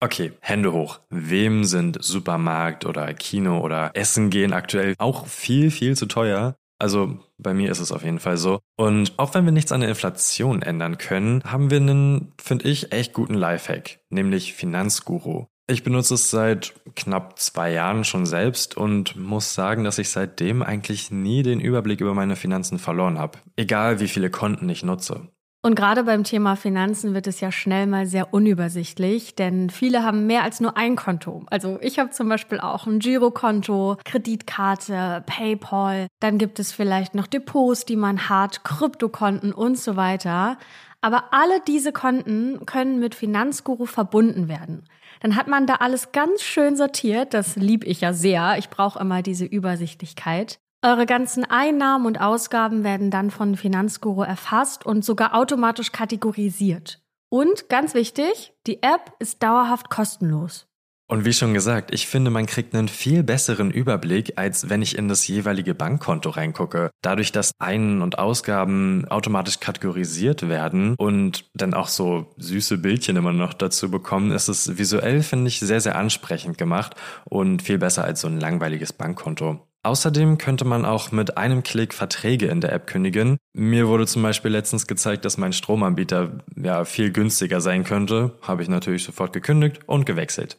Okay, 0.00 0.32
Hände 0.40 0.72
hoch. 0.72 1.00
Wem 1.10 1.64
sind 1.64 1.98
Supermarkt 2.00 2.84
oder 2.84 3.12
Kino 3.14 3.60
oder 3.60 3.90
Essen 3.94 4.30
gehen 4.30 4.52
aktuell 4.52 4.94
auch 4.98 5.26
viel, 5.26 5.70
viel 5.70 5.96
zu 5.96 6.06
teuer? 6.06 6.56
Also 6.78 7.18
bei 7.38 7.54
mir 7.54 7.70
ist 7.70 7.80
es 7.80 7.92
auf 7.92 8.04
jeden 8.04 8.18
Fall 8.18 8.36
so. 8.36 8.60
Und 8.76 9.18
auch 9.18 9.34
wenn 9.34 9.46
wir 9.46 9.52
nichts 9.52 9.72
an 9.72 9.80
der 9.80 9.88
Inflation 9.88 10.62
ändern 10.62 10.98
können, 10.98 11.42
haben 11.44 11.70
wir 11.70 11.78
einen, 11.78 12.34
finde 12.38 12.68
ich, 12.68 12.92
echt 12.92 13.14
guten 13.14 13.34
Lifehack, 13.34 14.00
nämlich 14.10 14.52
Finanzguru. 14.52 15.46
Ich 15.68 15.82
benutze 15.82 16.14
es 16.14 16.30
seit 16.30 16.74
knapp 16.94 17.40
zwei 17.40 17.72
Jahren 17.72 18.04
schon 18.04 18.24
selbst 18.24 18.76
und 18.76 19.16
muss 19.16 19.52
sagen, 19.54 19.82
dass 19.82 19.98
ich 19.98 20.10
seitdem 20.10 20.62
eigentlich 20.62 21.10
nie 21.10 21.42
den 21.42 21.58
Überblick 21.58 22.00
über 22.00 22.14
meine 22.14 22.36
Finanzen 22.36 22.78
verloren 22.78 23.18
habe. 23.18 23.38
Egal 23.56 23.98
wie 23.98 24.06
viele 24.06 24.30
Konten 24.30 24.68
ich 24.68 24.84
nutze. 24.84 25.28
Und 25.62 25.74
gerade 25.74 26.04
beim 26.04 26.22
Thema 26.22 26.54
Finanzen 26.54 27.14
wird 27.14 27.26
es 27.26 27.40
ja 27.40 27.50
schnell 27.50 27.88
mal 27.88 28.06
sehr 28.06 28.32
unübersichtlich, 28.32 29.34
denn 29.34 29.68
viele 29.68 30.04
haben 30.04 30.28
mehr 30.28 30.44
als 30.44 30.60
nur 30.60 30.76
ein 30.76 30.94
Konto. 30.94 31.44
Also 31.50 31.78
ich 31.80 31.98
habe 31.98 32.10
zum 32.10 32.28
Beispiel 32.28 32.60
auch 32.60 32.86
ein 32.86 33.00
Girokonto, 33.00 33.96
Kreditkarte, 34.04 35.24
PayPal, 35.26 36.06
dann 36.20 36.38
gibt 36.38 36.60
es 36.60 36.70
vielleicht 36.70 37.16
noch 37.16 37.26
Depots, 37.26 37.84
die 37.84 37.96
man 37.96 38.28
hat, 38.28 38.62
Kryptokonten 38.62 39.52
und 39.52 39.76
so 39.76 39.96
weiter. 39.96 40.58
Aber 41.00 41.32
alle 41.32 41.60
diese 41.66 41.92
Konten 41.92 42.64
können 42.66 43.00
mit 43.00 43.16
Finanzguru 43.16 43.86
verbunden 43.86 44.46
werden. 44.48 44.84
Dann 45.26 45.34
hat 45.34 45.48
man 45.48 45.66
da 45.66 45.74
alles 45.80 46.12
ganz 46.12 46.40
schön 46.40 46.76
sortiert. 46.76 47.34
Das 47.34 47.56
lieb 47.56 47.84
ich 47.84 48.00
ja 48.00 48.12
sehr. 48.12 48.58
Ich 48.58 48.70
brauche 48.70 49.00
immer 49.00 49.22
diese 49.22 49.44
Übersichtlichkeit. 49.44 50.60
Eure 50.82 51.04
ganzen 51.04 51.44
Einnahmen 51.44 52.06
und 52.06 52.20
Ausgaben 52.20 52.84
werden 52.84 53.10
dann 53.10 53.32
von 53.32 53.56
Finanzguru 53.56 54.22
erfasst 54.22 54.86
und 54.86 55.04
sogar 55.04 55.34
automatisch 55.34 55.90
kategorisiert. 55.90 57.02
Und 57.28 57.68
ganz 57.68 57.94
wichtig, 57.94 58.54
die 58.68 58.84
App 58.84 59.14
ist 59.18 59.42
dauerhaft 59.42 59.90
kostenlos. 59.90 60.68
Und 61.08 61.24
wie 61.24 61.32
schon 61.32 61.54
gesagt, 61.54 61.94
ich 61.94 62.08
finde, 62.08 62.32
man 62.32 62.46
kriegt 62.46 62.74
einen 62.74 62.88
viel 62.88 63.22
besseren 63.22 63.70
Überblick, 63.70 64.32
als 64.36 64.68
wenn 64.68 64.82
ich 64.82 64.98
in 64.98 65.06
das 65.06 65.28
jeweilige 65.28 65.72
Bankkonto 65.72 66.30
reingucke. 66.30 66.90
Dadurch, 67.00 67.30
dass 67.30 67.52
Ein- 67.60 68.02
und 68.02 68.18
Ausgaben 68.18 69.06
automatisch 69.08 69.60
kategorisiert 69.60 70.48
werden 70.48 70.96
und 70.98 71.48
dann 71.54 71.74
auch 71.74 71.86
so 71.86 72.34
süße 72.38 72.78
Bildchen 72.78 73.16
immer 73.16 73.32
noch 73.32 73.54
dazu 73.54 73.88
bekommen, 73.88 74.32
ist 74.32 74.48
es 74.48 74.78
visuell, 74.78 75.22
finde 75.22 75.46
ich, 75.46 75.60
sehr, 75.60 75.80
sehr 75.80 75.96
ansprechend 75.96 76.58
gemacht 76.58 76.96
und 77.24 77.62
viel 77.62 77.78
besser 77.78 78.02
als 78.02 78.22
so 78.22 78.26
ein 78.26 78.40
langweiliges 78.40 78.92
Bankkonto. 78.92 79.60
Außerdem 79.84 80.38
könnte 80.38 80.64
man 80.64 80.84
auch 80.84 81.12
mit 81.12 81.36
einem 81.36 81.62
Klick 81.62 81.94
Verträge 81.94 82.46
in 82.46 82.60
der 82.60 82.72
App 82.72 82.88
kündigen. 82.88 83.36
Mir 83.52 83.86
wurde 83.86 84.08
zum 84.08 84.24
Beispiel 84.24 84.50
letztens 84.50 84.88
gezeigt, 84.88 85.24
dass 85.24 85.38
mein 85.38 85.52
Stromanbieter 85.52 86.40
ja 86.56 86.84
viel 86.84 87.12
günstiger 87.12 87.60
sein 87.60 87.84
könnte. 87.84 88.36
Habe 88.42 88.64
ich 88.64 88.68
natürlich 88.68 89.04
sofort 89.04 89.32
gekündigt 89.32 89.78
und 89.86 90.04
gewechselt. 90.04 90.58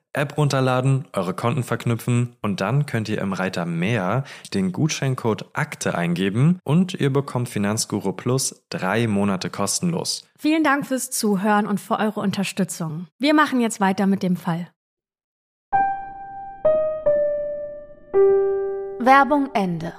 App 0.13 0.37
runterladen, 0.37 1.05
eure 1.13 1.33
Konten 1.33 1.63
verknüpfen 1.63 2.35
und 2.41 2.59
dann 2.59 2.85
könnt 2.85 3.07
ihr 3.07 3.19
im 3.21 3.33
Reiter 3.33 3.65
Mehr 3.65 4.25
den 4.53 4.71
Gutscheincode 4.71 5.45
Akte 5.53 5.95
eingeben 5.95 6.59
und 6.63 6.93
ihr 6.93 7.11
bekommt 7.13 7.47
Finanzguru 7.47 8.11
Plus 8.11 8.63
drei 8.69 9.07
Monate 9.07 9.49
kostenlos. 9.49 10.27
Vielen 10.37 10.63
Dank 10.63 10.85
fürs 10.85 11.11
Zuhören 11.11 11.65
und 11.65 11.79
für 11.79 11.99
eure 11.99 12.19
Unterstützung. 12.19 13.07
Wir 13.19 13.33
machen 13.33 13.61
jetzt 13.61 13.79
weiter 13.79 14.05
mit 14.07 14.21
dem 14.23 14.35
Fall. 14.35 14.67
Werbung 18.99 19.49
Ende. 19.53 19.93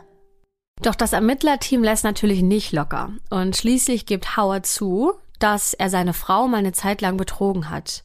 Doch 0.83 0.94
das 0.94 1.12
Ermittlerteam 1.12 1.83
lässt 1.83 2.05
natürlich 2.05 2.42
nicht 2.42 2.72
locker 2.72 3.12
und 3.31 3.57
schließlich 3.57 4.07
gibt 4.07 4.37
Howard 4.37 4.66
zu, 4.66 5.14
dass 5.38 5.75
er 5.75 5.90
seine 5.90 6.12
Frau 6.12 6.48
mal 6.48 6.59
eine 6.59 6.72
Zeit 6.72 7.01
lang 7.01 7.16
betrogen 7.16 7.70
hat. 7.70 8.05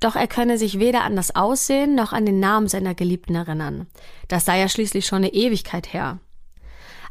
Doch 0.00 0.16
er 0.16 0.26
könne 0.26 0.58
sich 0.58 0.78
weder 0.78 1.02
an 1.04 1.16
das 1.16 1.34
Aussehen 1.34 1.94
noch 1.94 2.12
an 2.12 2.26
den 2.26 2.40
Namen 2.40 2.68
seiner 2.68 2.94
Geliebten 2.94 3.34
erinnern. 3.34 3.86
Das 4.28 4.44
sei 4.44 4.60
ja 4.60 4.68
schließlich 4.68 5.06
schon 5.06 5.18
eine 5.18 5.32
Ewigkeit 5.32 5.92
her. 5.92 6.18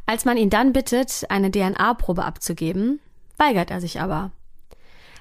Als 0.06 0.26
man 0.26 0.38
ihn 0.38 0.50
dann 0.50 0.74
bittet, 0.74 1.26
eine 1.30 1.50
DNA-Probe 1.50 2.26
abzugeben, 2.26 3.00
weigert 3.38 3.72
er 3.72 3.82
sich 3.82 4.02
aber. 4.02 4.32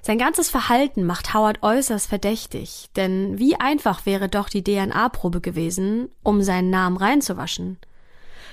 Sein 0.04 0.18
ganzes 0.18 0.50
Verhalten 0.50 1.04
macht 1.04 1.32
Howard 1.32 1.62
äußerst 1.62 2.08
verdächtig, 2.08 2.90
denn 2.96 3.38
wie 3.38 3.54
einfach 3.54 4.04
wäre 4.04 4.28
doch 4.28 4.48
die 4.48 4.64
DNA-Probe 4.64 5.40
gewesen, 5.40 6.08
um 6.24 6.42
seinen 6.42 6.70
Namen 6.70 6.96
reinzuwaschen. 6.96 7.78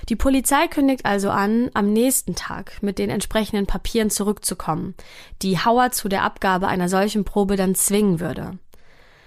Die 0.08 0.16
Polizei 0.16 0.68
kündigt 0.68 1.04
also 1.04 1.30
an, 1.30 1.70
am 1.74 1.92
nächsten 1.92 2.36
Tag 2.36 2.80
mit 2.82 2.98
den 2.98 3.10
entsprechenden 3.10 3.66
Papieren 3.66 4.10
zurückzukommen, 4.10 4.94
die 5.42 5.58
Howard 5.58 5.94
zu 5.94 6.08
der 6.08 6.22
Abgabe 6.22 6.68
einer 6.68 6.88
solchen 6.88 7.24
Probe 7.24 7.56
dann 7.56 7.74
zwingen 7.74 8.20
würde. 8.20 8.58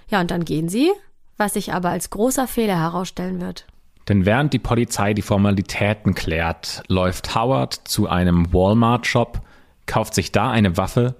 Ja, 0.09 0.21
und 0.21 0.31
dann 0.31 0.45
gehen 0.45 0.69
sie, 0.69 0.91
was 1.37 1.53
sich 1.53 1.73
aber 1.73 1.89
als 1.89 2.09
großer 2.09 2.47
Fehler 2.47 2.79
herausstellen 2.79 3.41
wird. 3.41 3.65
Denn 4.09 4.25
während 4.25 4.53
die 4.53 4.59
Polizei 4.59 5.13
die 5.13 5.21
Formalitäten 5.21 6.13
klärt, 6.13 6.83
läuft 6.87 7.35
Howard 7.35 7.73
zu 7.85 8.09
einem 8.09 8.53
Walmart-Shop, 8.53 9.41
kauft 9.85 10.13
sich 10.13 10.31
da 10.31 10.51
eine 10.51 10.77
Waffe 10.77 11.15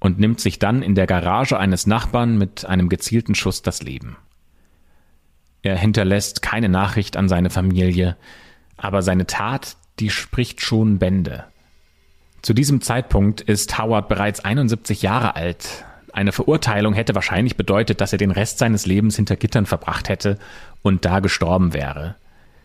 und 0.00 0.18
nimmt 0.18 0.40
sich 0.40 0.58
dann 0.58 0.82
in 0.82 0.94
der 0.94 1.06
Garage 1.06 1.58
eines 1.58 1.86
Nachbarn 1.86 2.36
mit 2.36 2.66
einem 2.66 2.88
gezielten 2.88 3.34
Schuss 3.34 3.62
das 3.62 3.82
Leben. 3.82 4.16
Er 5.62 5.76
hinterlässt 5.76 6.42
keine 6.42 6.68
Nachricht 6.68 7.16
an 7.16 7.28
seine 7.28 7.50
Familie, 7.50 8.16
aber 8.76 9.02
seine 9.02 9.26
Tat, 9.26 9.76
die 9.98 10.10
spricht 10.10 10.62
schon 10.62 10.98
Bände. 10.98 11.44
Zu 12.42 12.54
diesem 12.54 12.80
Zeitpunkt 12.80 13.42
ist 13.42 13.78
Howard 13.78 14.08
bereits 14.08 14.40
71 14.40 15.02
Jahre 15.02 15.36
alt, 15.36 15.84
eine 16.12 16.32
Verurteilung 16.32 16.94
hätte 16.94 17.14
wahrscheinlich 17.14 17.56
bedeutet, 17.56 18.00
dass 18.00 18.12
er 18.12 18.18
den 18.18 18.30
Rest 18.30 18.58
seines 18.58 18.86
Lebens 18.86 19.16
hinter 19.16 19.36
Gittern 19.36 19.66
verbracht 19.66 20.08
hätte 20.08 20.38
und 20.82 21.04
da 21.04 21.20
gestorben 21.20 21.72
wäre. 21.72 22.16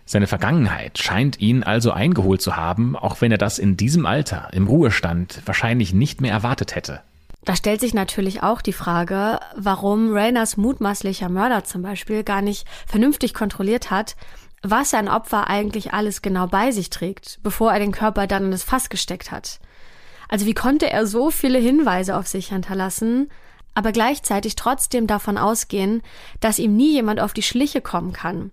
Seine 0.05 0.27
Vergangenheit 0.27 0.99
scheint 0.99 1.39
ihn 1.39 1.63
also 1.63 1.91
eingeholt 1.91 2.41
zu 2.41 2.55
haben, 2.55 2.95
auch 2.95 3.21
wenn 3.21 3.31
er 3.31 3.39
das 3.39 3.57
in 3.57 3.75
diesem 3.75 4.05
Alter, 4.05 4.49
im 4.53 4.67
Ruhestand, 4.67 5.41
wahrscheinlich 5.45 5.93
nicht 5.93 6.21
mehr 6.21 6.31
erwartet 6.31 6.75
hätte. 6.75 7.01
Da 7.43 7.55
stellt 7.55 7.79
sich 7.79 7.93
natürlich 7.93 8.43
auch 8.43 8.61
die 8.61 8.73
Frage, 8.73 9.39
warum 9.55 10.11
Rayners 10.11 10.57
mutmaßlicher 10.57 11.29
Mörder 11.29 11.63
zum 11.63 11.81
Beispiel 11.81 12.23
gar 12.23 12.41
nicht 12.41 12.67
vernünftig 12.87 13.33
kontrolliert 13.33 13.91
hat, 13.91 14.15
was 14.63 14.89
sein 14.89 15.07
Opfer 15.07 15.47
eigentlich 15.47 15.93
alles 15.93 16.23
genau 16.23 16.47
bei 16.47 16.71
sich 16.71 16.89
trägt, 16.89 17.39
bevor 17.43 17.71
er 17.71 17.79
den 17.79 17.91
Körper 17.91 18.25
dann 18.25 18.45
in 18.45 18.51
das 18.51 18.63
Fass 18.63 18.89
gesteckt 18.89 19.31
hat. 19.31 19.59
Also 20.27 20.45
wie 20.45 20.53
konnte 20.53 20.89
er 20.89 21.05
so 21.07 21.31
viele 21.31 21.59
Hinweise 21.59 22.17
auf 22.17 22.27
sich 22.27 22.49
hinterlassen, 22.49 23.29
aber 23.73 23.91
gleichzeitig 23.91 24.55
trotzdem 24.55 25.07
davon 25.07 25.37
ausgehen, 25.37 26.01
dass 26.39 26.59
ihm 26.59 26.75
nie 26.75 26.91
jemand 26.91 27.19
auf 27.19 27.33
die 27.33 27.43
Schliche 27.43 27.81
kommen 27.81 28.13
kann? 28.13 28.51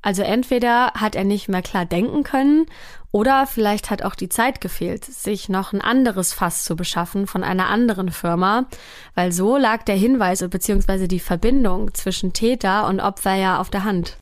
Also 0.00 0.22
entweder 0.22 0.92
hat 0.94 1.16
er 1.16 1.24
nicht 1.24 1.48
mehr 1.48 1.62
klar 1.62 1.84
denken 1.84 2.22
können 2.22 2.66
oder 3.10 3.46
vielleicht 3.46 3.90
hat 3.90 4.02
auch 4.02 4.14
die 4.14 4.28
Zeit 4.28 4.60
gefehlt, 4.60 5.04
sich 5.04 5.48
noch 5.48 5.72
ein 5.72 5.80
anderes 5.80 6.32
Fass 6.32 6.62
zu 6.62 6.76
beschaffen 6.76 7.26
von 7.26 7.42
einer 7.42 7.68
anderen 7.68 8.10
Firma, 8.10 8.66
weil 9.14 9.32
so 9.32 9.56
lag 9.56 9.82
der 9.82 9.96
Hinweis 9.96 10.46
bzw. 10.48 11.08
die 11.08 11.20
Verbindung 11.20 11.94
zwischen 11.94 12.32
Täter 12.32 12.86
und 12.86 13.00
Opfer 13.00 13.34
ja 13.34 13.60
auf 13.60 13.70
der 13.70 13.84
Hand. 13.84 14.18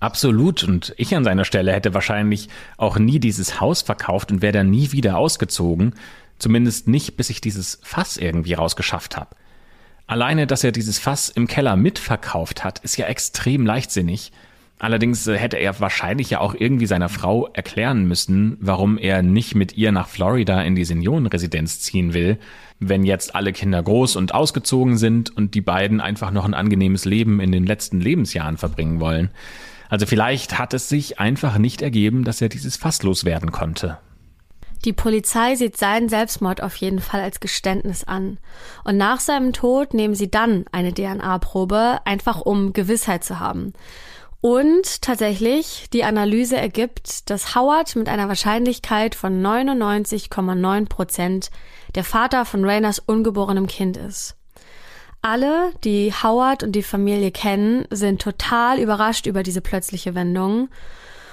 Absolut. 0.00 0.62
Und 0.62 0.94
ich 0.96 1.14
an 1.14 1.24
seiner 1.24 1.44
Stelle 1.44 1.72
hätte 1.72 1.94
wahrscheinlich 1.94 2.48
auch 2.76 2.98
nie 2.98 3.18
dieses 3.18 3.60
Haus 3.60 3.82
verkauft 3.82 4.30
und 4.30 4.42
wäre 4.42 4.52
dann 4.52 4.70
nie 4.70 4.92
wieder 4.92 5.18
ausgezogen. 5.18 5.94
Zumindest 6.38 6.86
nicht, 6.86 7.16
bis 7.16 7.30
ich 7.30 7.40
dieses 7.40 7.80
Fass 7.82 8.16
irgendwie 8.16 8.54
rausgeschafft 8.54 9.16
habe. 9.16 9.34
Alleine, 10.06 10.46
dass 10.46 10.64
er 10.64 10.72
dieses 10.72 10.98
Fass 10.98 11.28
im 11.28 11.46
Keller 11.46 11.76
mitverkauft 11.76 12.64
hat, 12.64 12.78
ist 12.78 12.96
ja 12.96 13.06
extrem 13.06 13.66
leichtsinnig. 13.66 14.32
Allerdings 14.78 15.26
äh, 15.26 15.36
hätte 15.36 15.56
er 15.56 15.80
wahrscheinlich 15.80 16.30
ja 16.30 16.40
auch 16.40 16.54
irgendwie 16.54 16.86
seiner 16.86 17.08
Frau 17.08 17.48
erklären 17.48 18.06
müssen, 18.06 18.56
warum 18.60 18.96
er 18.96 19.22
nicht 19.22 19.54
mit 19.54 19.76
ihr 19.76 19.90
nach 19.90 20.08
Florida 20.08 20.62
in 20.62 20.76
die 20.76 20.84
Seniorenresidenz 20.84 21.80
ziehen 21.80 22.14
will, 22.14 22.38
wenn 22.78 23.04
jetzt 23.04 23.34
alle 23.34 23.52
Kinder 23.52 23.82
groß 23.82 24.14
und 24.16 24.34
ausgezogen 24.34 24.96
sind 24.96 25.36
und 25.36 25.54
die 25.54 25.60
beiden 25.60 26.00
einfach 26.00 26.30
noch 26.30 26.44
ein 26.44 26.54
angenehmes 26.54 27.04
Leben 27.04 27.40
in 27.40 27.50
den 27.50 27.66
letzten 27.66 28.00
Lebensjahren 28.00 28.56
verbringen 28.56 29.00
wollen. 29.00 29.30
Also 29.88 30.06
vielleicht 30.06 30.58
hat 30.58 30.74
es 30.74 30.88
sich 30.88 31.18
einfach 31.18 31.58
nicht 31.58 31.82
ergeben, 31.82 32.24
dass 32.24 32.40
er 32.40 32.48
dieses 32.48 32.76
Fass 32.76 33.02
loswerden 33.02 33.52
konnte. 33.52 33.98
Die 34.84 34.92
Polizei 34.92 35.56
sieht 35.56 35.76
seinen 35.76 36.08
Selbstmord 36.08 36.62
auf 36.62 36.76
jeden 36.76 37.00
Fall 37.00 37.20
als 37.20 37.40
Geständnis 37.40 38.04
an. 38.04 38.38
Und 38.84 38.96
nach 38.96 39.18
seinem 39.18 39.52
Tod 39.52 39.92
nehmen 39.92 40.14
sie 40.14 40.30
dann 40.30 40.66
eine 40.70 40.94
DNA-Probe, 40.94 41.98
einfach 42.04 42.40
um 42.40 42.72
Gewissheit 42.72 43.24
zu 43.24 43.40
haben. 43.40 43.72
Und 44.40 45.02
tatsächlich, 45.02 45.88
die 45.92 46.04
Analyse 46.04 46.56
ergibt, 46.56 47.28
dass 47.28 47.56
Howard 47.56 47.96
mit 47.96 48.08
einer 48.08 48.28
Wahrscheinlichkeit 48.28 49.16
von 49.16 49.42
99,9 49.42 50.88
Prozent 50.88 51.50
der 51.96 52.04
Vater 52.04 52.44
von 52.44 52.64
Rayners 52.64 53.00
ungeborenem 53.00 53.66
Kind 53.66 53.96
ist. 53.96 54.37
Alle, 55.20 55.72
die 55.82 56.12
Howard 56.12 56.62
und 56.62 56.72
die 56.72 56.82
Familie 56.82 57.32
kennen, 57.32 57.86
sind 57.90 58.22
total 58.22 58.78
überrascht 58.78 59.26
über 59.26 59.42
diese 59.42 59.60
plötzliche 59.60 60.14
Wendung. 60.14 60.68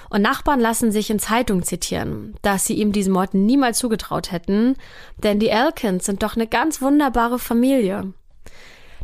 Und 0.09 0.21
Nachbarn 0.21 0.59
lassen 0.59 0.91
sich 0.91 1.09
in 1.09 1.19
Zeitungen 1.19 1.63
zitieren, 1.63 2.35
dass 2.41 2.65
sie 2.65 2.75
ihm 2.75 2.91
diesen 2.91 3.13
Mord 3.13 3.33
niemals 3.33 3.79
zugetraut 3.79 4.31
hätten, 4.31 4.75
denn 5.23 5.39
die 5.39 5.49
Elkins 5.49 6.05
sind 6.05 6.23
doch 6.23 6.35
eine 6.35 6.47
ganz 6.47 6.81
wunderbare 6.81 7.37
Familie. 7.37 8.13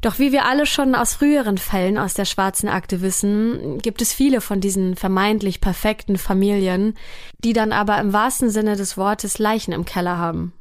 Doch 0.01 0.17
wie 0.17 0.31
wir 0.31 0.45
alle 0.45 0.65
schon 0.65 0.95
aus 0.95 1.13
früheren 1.13 1.59
Fällen 1.59 1.99
aus 1.99 2.15
der 2.15 2.25
schwarzen 2.25 2.67
Akte 2.67 3.01
wissen, 3.01 3.77
gibt 3.79 4.01
es 4.01 4.13
viele 4.13 4.41
von 4.41 4.59
diesen 4.59 4.95
vermeintlich 4.95 5.61
perfekten 5.61 6.17
Familien, 6.17 6.95
die 7.43 7.53
dann 7.53 7.71
aber 7.71 7.99
im 7.99 8.11
wahrsten 8.11 8.49
Sinne 8.49 8.75
des 8.75 8.97
Wortes 8.97 9.37
Leichen 9.37 9.73
im 9.73 9.85
Keller 9.85 10.17
haben. 10.17 10.53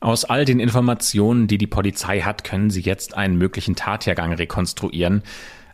Aus 0.00 0.24
all 0.24 0.44
den 0.44 0.60
Informationen, 0.60 1.48
die 1.48 1.58
die 1.58 1.66
Polizei 1.66 2.20
hat, 2.20 2.44
können 2.44 2.70
sie 2.70 2.82
jetzt 2.82 3.16
einen 3.16 3.36
möglichen 3.36 3.74
Tathergang 3.74 4.32
rekonstruieren. 4.32 5.22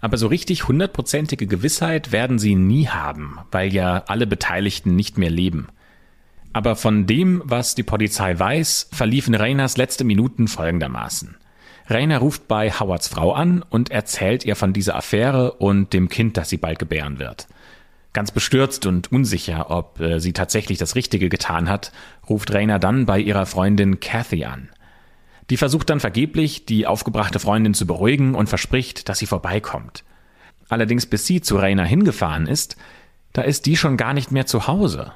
Aber 0.01 0.17
so 0.17 0.27
richtig 0.27 0.69
hundertprozentige 0.69 1.47
Gewissheit 1.47 2.13
werden 2.13 2.39
sie 2.39 2.55
nie 2.55 2.89
haben, 2.89 3.39
weil 3.51 3.73
ja 3.73 4.05
alle 4.07 4.27
Beteiligten 4.27 4.97
nicht 4.97 5.19
mehr 5.19 5.31
leben. 5.31 5.69
Aber 6.53 6.77
von 6.77 7.07
dem, 7.07 7.43
was 7.45 7.75
die 7.75 7.83
Polizei 7.83 8.39
weiß, 8.39 8.89
verliefen 8.93 9.35
Rainers 9.35 9.77
letzte 9.77 10.05
Minuten 10.05 10.47
folgendermaßen. 10.47 11.37
Rainer 11.89 12.19
ruft 12.19 12.49
bei 12.49 12.71
Howards 12.71 13.09
Frau 13.09 13.33
an 13.33 13.63
und 13.69 13.91
erzählt 13.91 14.45
ihr 14.45 14.57
von 14.57 14.73
dieser 14.73 14.97
Affäre 14.97 15.53
und 15.53 15.93
dem 15.93 16.09
Kind, 16.09 16.37
das 16.37 16.49
sie 16.49 16.57
bald 16.57 16.79
gebären 16.79 17.19
wird. 17.19 17.47
Ganz 18.15 18.31
bestürzt 18.31 18.87
und 18.87 19.13
unsicher, 19.13 19.71
ob 19.71 20.01
äh, 20.01 20.21
sie 20.21 20.33
tatsächlich 20.33 20.79
das 20.79 20.95
Richtige 20.95 21.29
getan 21.29 21.69
hat, 21.69 21.93
ruft 22.29 22.55
Rainer 22.55 22.79
dann 22.79 23.05
bei 23.05 23.19
ihrer 23.19 23.45
Freundin 23.45 24.01
Kathy 24.01 24.45
an. 24.47 24.71
Die 25.51 25.57
versucht 25.59 25.91
dann 25.91 26.01
vergeblich, 26.01 26.65
die 26.65 26.87
aufgebrachte 26.87 27.41
Freundin 27.41 27.75
zu 27.75 27.87
beruhigen 27.87 28.35
und 28.35 28.49
verspricht, 28.49 29.09
dass 29.09 29.19
sie 29.19 29.27
vorbeikommt. 29.27 30.05
Allerdings 30.69 31.07
bis 31.07 31.27
sie 31.27 31.43
zu 31.43 31.57
Rainer 31.57 31.85
hingefahren 31.85 32.47
ist, 32.47 32.77
da 33.35 33.43
ist 33.43 33.67
die 33.67 33.77
schon 33.77 33.97
gar 33.97 34.15
nicht 34.15 34.31
mehr 34.31 34.47
zu 34.47 34.69
Hause. 34.69 35.13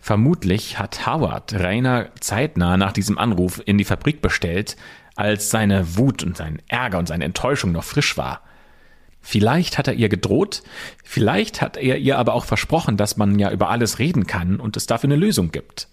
Vermutlich 0.00 0.78
hat 0.78 1.06
Howard 1.06 1.54
Rainer 1.54 2.10
zeitnah 2.20 2.76
nach 2.76 2.92
diesem 2.92 3.16
Anruf 3.16 3.62
in 3.64 3.78
die 3.78 3.84
Fabrik 3.84 4.20
bestellt, 4.20 4.76
als 5.14 5.50
seine 5.50 5.96
Wut 5.96 6.24
und 6.24 6.36
sein 6.36 6.60
Ärger 6.66 6.98
und 6.98 7.06
seine 7.06 7.24
Enttäuschung 7.24 7.72
noch 7.72 7.84
frisch 7.84 8.18
war. 8.18 8.42
Vielleicht 9.26 9.78
hat 9.78 9.88
er 9.88 9.94
ihr 9.94 10.10
gedroht, 10.10 10.62
vielleicht 11.02 11.62
hat 11.62 11.78
er 11.78 11.96
ihr 11.96 12.18
aber 12.18 12.34
auch 12.34 12.44
versprochen, 12.44 12.98
dass 12.98 13.16
man 13.16 13.38
ja 13.38 13.50
über 13.50 13.70
alles 13.70 13.98
reden 13.98 14.26
kann 14.26 14.60
und 14.60 14.76
es 14.76 14.84
dafür 14.84 15.08
eine 15.08 15.16
Lösung 15.16 15.50
gibt. 15.50 15.88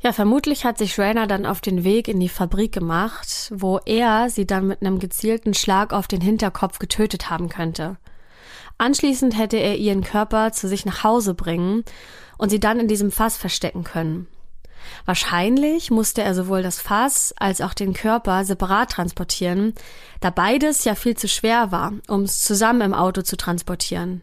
Ja, 0.00 0.12
vermutlich 0.12 0.64
hat 0.64 0.76
sich 0.76 0.98
Rainer 0.98 1.28
dann 1.28 1.46
auf 1.46 1.60
den 1.60 1.84
Weg 1.84 2.08
in 2.08 2.18
die 2.18 2.28
Fabrik 2.28 2.72
gemacht, 2.72 3.52
wo 3.54 3.78
er 3.86 4.28
sie 4.28 4.44
dann 4.44 4.66
mit 4.66 4.82
einem 4.82 4.98
gezielten 4.98 5.54
Schlag 5.54 5.92
auf 5.92 6.08
den 6.08 6.20
Hinterkopf 6.20 6.80
getötet 6.80 7.30
haben 7.30 7.48
könnte. 7.48 7.96
Anschließend 8.76 9.38
hätte 9.38 9.58
er 9.58 9.76
ihren 9.76 10.02
Körper 10.02 10.50
zu 10.50 10.66
sich 10.66 10.84
nach 10.84 11.04
Hause 11.04 11.32
bringen 11.32 11.84
und 12.38 12.50
sie 12.50 12.60
dann 12.60 12.80
in 12.80 12.88
diesem 12.88 13.12
Fass 13.12 13.36
verstecken 13.36 13.84
können. 13.84 14.26
Wahrscheinlich 15.04 15.90
musste 15.90 16.22
er 16.22 16.34
sowohl 16.34 16.62
das 16.62 16.80
Fass 16.80 17.34
als 17.38 17.60
auch 17.60 17.74
den 17.74 17.92
Körper 17.92 18.44
separat 18.44 18.90
transportieren, 18.90 19.74
da 20.20 20.30
beides 20.30 20.84
ja 20.84 20.94
viel 20.94 21.16
zu 21.16 21.28
schwer 21.28 21.72
war, 21.72 21.92
um 22.08 22.22
es 22.22 22.42
zusammen 22.42 22.80
im 22.80 22.94
Auto 22.94 23.22
zu 23.22 23.36
transportieren. 23.36 24.22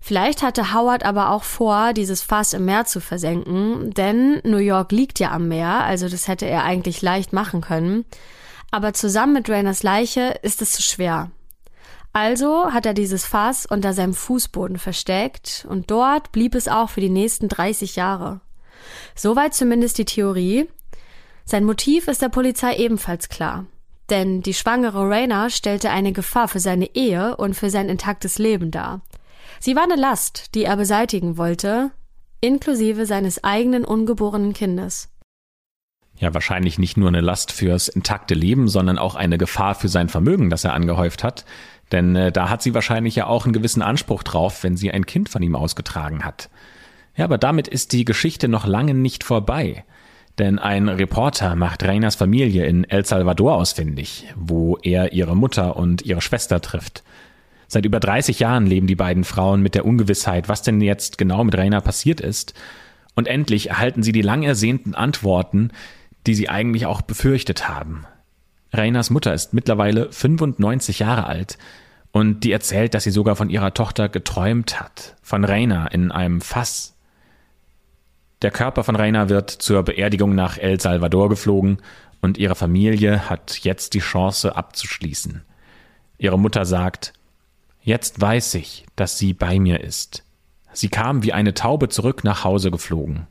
Vielleicht 0.00 0.42
hatte 0.42 0.74
Howard 0.74 1.02
aber 1.04 1.30
auch 1.30 1.44
vor, 1.44 1.94
dieses 1.94 2.22
Fass 2.22 2.52
im 2.52 2.66
Meer 2.66 2.84
zu 2.84 3.00
versenken, 3.00 3.90
denn 3.94 4.40
New 4.44 4.58
York 4.58 4.92
liegt 4.92 5.18
ja 5.18 5.30
am 5.30 5.48
Meer, 5.48 5.82
also 5.82 6.10
das 6.10 6.28
hätte 6.28 6.44
er 6.44 6.62
eigentlich 6.64 7.00
leicht 7.00 7.32
machen 7.32 7.62
können. 7.62 8.04
Aber 8.70 8.92
zusammen 8.92 9.32
mit 9.32 9.48
Rainers 9.48 9.82
Leiche 9.82 10.38
ist 10.42 10.60
es 10.60 10.72
zu 10.72 10.82
schwer. 10.82 11.30
Also 12.12 12.72
hat 12.72 12.86
er 12.86 12.92
dieses 12.92 13.24
Fass 13.24 13.66
unter 13.66 13.92
seinem 13.92 14.14
Fußboden 14.14 14.78
versteckt 14.78 15.66
und 15.68 15.90
dort 15.90 16.32
blieb 16.32 16.54
es 16.54 16.68
auch 16.68 16.90
für 16.90 17.00
die 17.00 17.08
nächsten 17.08 17.48
30 17.48 17.96
Jahre. 17.96 18.40
Soweit 19.14 19.54
zumindest 19.54 19.98
die 19.98 20.04
Theorie. 20.04 20.68
Sein 21.44 21.64
Motiv 21.64 22.08
ist 22.08 22.22
der 22.22 22.28
Polizei 22.28 22.76
ebenfalls 22.76 23.28
klar. 23.28 23.66
Denn 24.10 24.42
die 24.42 24.54
schwangere 24.54 25.08
Raina 25.08 25.50
stellte 25.50 25.90
eine 25.90 26.12
Gefahr 26.12 26.48
für 26.48 26.60
seine 26.60 26.94
Ehe 26.94 27.36
und 27.36 27.54
für 27.54 27.70
sein 27.70 27.88
intaktes 27.88 28.38
Leben 28.38 28.70
dar. 28.70 29.00
Sie 29.60 29.76
war 29.76 29.84
eine 29.84 29.96
Last, 29.96 30.54
die 30.54 30.64
er 30.64 30.76
beseitigen 30.76 31.38
wollte, 31.38 31.90
inklusive 32.40 33.06
seines 33.06 33.42
eigenen 33.42 33.84
ungeborenen 33.84 34.52
Kindes. 34.52 35.08
Ja, 36.16 36.32
wahrscheinlich 36.32 36.78
nicht 36.78 36.96
nur 36.96 37.08
eine 37.08 37.22
Last 37.22 37.50
fürs 37.50 37.88
intakte 37.88 38.34
Leben, 38.34 38.68
sondern 38.68 38.98
auch 38.98 39.14
eine 39.14 39.38
Gefahr 39.38 39.74
für 39.74 39.88
sein 39.88 40.08
Vermögen, 40.08 40.48
das 40.48 40.64
er 40.64 40.74
angehäuft 40.74 41.24
hat. 41.24 41.44
Denn 41.90 42.14
äh, 42.14 42.30
da 42.30 42.50
hat 42.50 42.62
sie 42.62 42.74
wahrscheinlich 42.74 43.16
ja 43.16 43.26
auch 43.26 43.44
einen 43.44 43.52
gewissen 43.52 43.82
Anspruch 43.82 44.22
drauf, 44.22 44.62
wenn 44.62 44.76
sie 44.76 44.90
ein 44.90 45.06
Kind 45.06 45.28
von 45.28 45.42
ihm 45.42 45.56
ausgetragen 45.56 46.24
hat. 46.24 46.50
Ja, 47.16 47.24
aber 47.24 47.38
damit 47.38 47.68
ist 47.68 47.92
die 47.92 48.04
Geschichte 48.04 48.48
noch 48.48 48.66
lange 48.66 48.94
nicht 48.94 49.24
vorbei. 49.24 49.84
Denn 50.38 50.58
ein 50.58 50.88
Reporter 50.88 51.54
macht 51.54 51.84
Reinas 51.84 52.16
Familie 52.16 52.66
in 52.66 52.84
El 52.84 53.04
Salvador 53.04 53.54
ausfindig, 53.54 54.26
wo 54.34 54.76
er 54.82 55.12
ihre 55.12 55.36
Mutter 55.36 55.76
und 55.76 56.02
ihre 56.02 56.20
Schwester 56.20 56.60
trifft. 56.60 57.04
Seit 57.68 57.84
über 57.84 58.00
30 58.00 58.40
Jahren 58.40 58.66
leben 58.66 58.88
die 58.88 58.96
beiden 58.96 59.24
Frauen 59.24 59.62
mit 59.62 59.74
der 59.76 59.86
Ungewissheit, 59.86 60.48
was 60.48 60.62
denn 60.62 60.80
jetzt 60.80 61.18
genau 61.18 61.44
mit 61.44 61.56
Reina 61.56 61.80
passiert 61.80 62.20
ist. 62.20 62.54
Und 63.14 63.28
endlich 63.28 63.70
erhalten 63.70 64.02
sie 64.02 64.12
die 64.12 64.22
lang 64.22 64.42
ersehnten 64.42 64.94
Antworten, 64.94 65.70
die 66.26 66.34
sie 66.34 66.48
eigentlich 66.48 66.86
auch 66.86 67.00
befürchtet 67.00 67.68
haben. 67.68 68.06
Reinas 68.72 69.10
Mutter 69.10 69.32
ist 69.32 69.54
mittlerweile 69.54 70.10
95 70.10 70.98
Jahre 70.98 71.26
alt 71.26 71.58
und 72.10 72.42
die 72.42 72.50
erzählt, 72.50 72.94
dass 72.94 73.04
sie 73.04 73.12
sogar 73.12 73.36
von 73.36 73.50
ihrer 73.50 73.72
Tochter 73.72 74.08
geträumt 74.08 74.80
hat, 74.80 75.16
von 75.22 75.44
Reina 75.44 75.86
in 75.86 76.10
einem 76.10 76.40
Fass 76.40 76.93
der 78.44 78.50
Körper 78.50 78.84
von 78.84 78.94
Reina 78.94 79.30
wird 79.30 79.50
zur 79.50 79.82
Beerdigung 79.82 80.34
nach 80.34 80.58
El 80.58 80.78
Salvador 80.78 81.30
geflogen 81.30 81.78
und 82.20 82.36
ihre 82.36 82.54
Familie 82.54 83.30
hat 83.30 83.60
jetzt 83.64 83.94
die 83.94 84.00
Chance 84.00 84.54
abzuschließen. 84.54 85.42
Ihre 86.18 86.38
Mutter 86.38 86.66
sagt, 86.66 87.14
Jetzt 87.80 88.20
weiß 88.20 88.54
ich, 88.54 88.84
dass 88.96 89.18
sie 89.18 89.32
bei 89.32 89.58
mir 89.58 89.80
ist. 89.80 90.24
Sie 90.72 90.88
kam 90.88 91.22
wie 91.22 91.32
eine 91.32 91.54
Taube 91.54 91.88
zurück 91.88 92.22
nach 92.22 92.44
Hause 92.44 92.70
geflogen. 92.70 93.26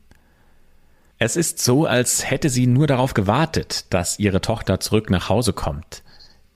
Es 1.18 1.36
ist 1.36 1.60
so, 1.60 1.86
als 1.86 2.28
hätte 2.28 2.48
sie 2.48 2.66
nur 2.66 2.88
darauf 2.88 3.14
gewartet, 3.14 3.86
dass 3.90 4.18
ihre 4.18 4.40
Tochter 4.40 4.80
zurück 4.80 5.10
nach 5.10 5.28
Hause 5.28 5.52
kommt. 5.52 6.02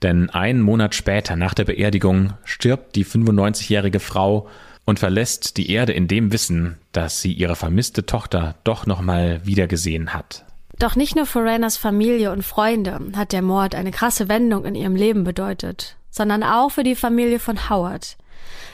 Denn 0.01 0.29
einen 0.29 0.61
Monat 0.61 0.95
später 0.95 1.37
nach 1.37 1.53
der 1.53 1.65
Beerdigung 1.65 2.33
stirbt 2.43 2.97
die 2.97 3.05
95-jährige 3.05 4.01
Frau 4.01 4.49
und 4.89 4.97
verlässt 4.97 5.57
die 5.57 5.71
Erde 5.71 5.93
in 5.93 6.07
dem 6.07 6.31
Wissen, 6.31 6.79
dass 6.93 7.21
sie 7.21 7.31
ihre 7.31 7.55
vermisste 7.55 8.07
Tochter 8.07 8.55
doch 8.63 8.87
nochmal 8.87 9.45
wiedergesehen 9.45 10.15
hat. 10.15 10.45
Doch 10.79 10.95
nicht 10.95 11.15
nur 11.15 11.27
für 11.27 11.43
Rainers 11.43 11.77
Familie 11.77 12.31
und 12.31 12.41
Freunde 12.41 12.99
hat 13.15 13.31
der 13.31 13.43
Mord 13.43 13.75
eine 13.75 13.91
krasse 13.91 14.29
Wendung 14.29 14.65
in 14.65 14.73
ihrem 14.73 14.95
Leben 14.95 15.23
bedeutet, 15.23 15.95
sondern 16.09 16.41
auch 16.41 16.71
für 16.71 16.81
die 16.81 16.95
Familie 16.95 17.37
von 17.37 17.69
Howard. 17.69 18.17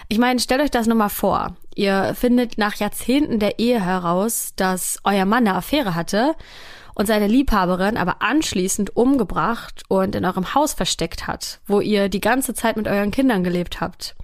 Ich 0.07 0.17
meine, 0.17 0.39
stellt 0.39 0.61
euch 0.61 0.71
das 0.71 0.87
nur 0.87 0.95
mal 0.95 1.09
vor. 1.09 1.57
Ihr 1.75 2.15
findet 2.15 2.57
nach 2.57 2.75
Jahrzehnten 2.75 3.39
der 3.39 3.59
Ehe 3.59 3.83
heraus, 3.83 4.53
dass 4.55 4.99
euer 5.03 5.25
Mann 5.25 5.45
eine 5.45 5.57
Affäre 5.57 5.95
hatte 5.95 6.35
und 6.93 7.07
seine 7.07 7.27
Liebhaberin 7.27 7.97
aber 7.97 8.21
anschließend 8.21 8.95
umgebracht 8.95 9.83
und 9.89 10.15
in 10.15 10.23
eurem 10.23 10.55
Haus 10.55 10.75
versteckt 10.75 11.27
hat, 11.27 11.59
wo 11.67 11.81
ihr 11.81 12.07
die 12.07 12.21
ganze 12.21 12.53
Zeit 12.53 12.77
mit 12.77 12.87
euren 12.87 13.11
Kindern 13.11 13.43
gelebt 13.43 13.81
habt. 13.81 14.15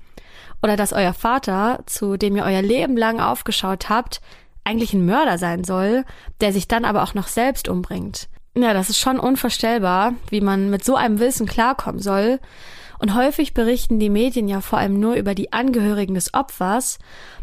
Oder 0.64 0.78
dass 0.78 0.94
euer 0.94 1.14
Vater, 1.14 1.80
zu 1.86 2.18
dem 2.18 2.36
ihr 2.36 2.44
euer 2.44 2.62
Leben 2.62 2.96
lang 2.96 3.20
aufgeschaut 3.20 3.90
habt, 3.90 4.22
eigentlich 4.64 4.94
ein 4.94 5.06
Mörder 5.06 5.38
sein 5.38 5.64
soll, 5.64 6.06
der 6.40 6.54
sich 6.54 6.68
dann 6.68 6.86
aber 6.86 7.04
auch 7.04 7.14
noch 7.14 7.28
selbst 7.28 7.68
umbringt. 7.68 8.30
Ja, 8.56 8.74
das 8.74 8.90
ist 8.90 9.00
schon 9.00 9.20
unvorstellbar, 9.20 10.14
wie 10.30 10.42
man 10.42 10.70
mit 10.70 10.84
so 10.84 10.96
einem 10.96 11.20
Wissen 11.20 11.48
klarkommen 11.48 12.02
soll. 12.02 12.40
Und 13.00 13.16
häufig 13.16 13.54
berichten 13.56 13.98
die 13.98 14.12
Medien 14.12 14.48
ja 14.48 14.62
vor 14.62 14.78
allem 14.78 15.00
nur 15.00 15.16
über 15.16 15.34
die 15.34 15.54
Angehörigen 15.54 16.14
des 16.14 16.34
Opfers. 16.36 17.00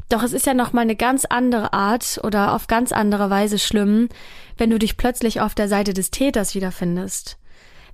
Doch 0.08 0.22
es 0.22 0.32
ist 0.32 0.46
ja 0.46 0.54
noch 0.54 0.72
mal 0.72 0.82
eine 0.82 0.94
ganz 0.94 1.24
andere 1.24 1.72
Art 1.72 2.20
oder 2.22 2.52
auf 2.54 2.68
ganz 2.68 2.92
andere 2.92 3.30
Weise 3.30 3.58
schlimm, 3.58 4.08
wenn 4.56 4.70
du 4.70 4.78
dich 4.78 4.96
plötzlich 4.96 5.40
auf 5.40 5.54
der 5.54 5.68
Seite 5.68 5.94
des 5.94 6.10
Täters 6.10 6.54
wiederfindest. 6.54 7.38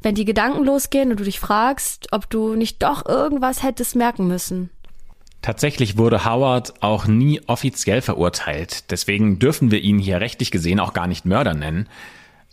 Wenn 0.02 0.14
die 0.14 0.26
Gedanken 0.26 0.64
losgehen 0.64 1.10
und 1.10 1.20
du 1.20 1.24
dich 1.24 1.40
fragst, 1.40 2.08
ob 2.12 2.28
du 2.28 2.54
nicht 2.54 2.82
doch 2.82 3.06
irgendwas 3.06 3.62
hättest 3.62 3.96
merken 3.96 4.26
müssen. 4.26 4.68
Tatsächlich 5.44 5.98
wurde 5.98 6.24
Howard 6.24 6.72
auch 6.82 7.06
nie 7.06 7.42
offiziell 7.46 8.00
verurteilt. 8.00 8.90
Deswegen 8.90 9.38
dürfen 9.38 9.70
wir 9.70 9.82
ihn 9.82 9.98
hier 9.98 10.18
rechtlich 10.18 10.50
gesehen 10.50 10.80
auch 10.80 10.94
gar 10.94 11.06
nicht 11.06 11.26
Mörder 11.26 11.52
nennen. 11.52 11.86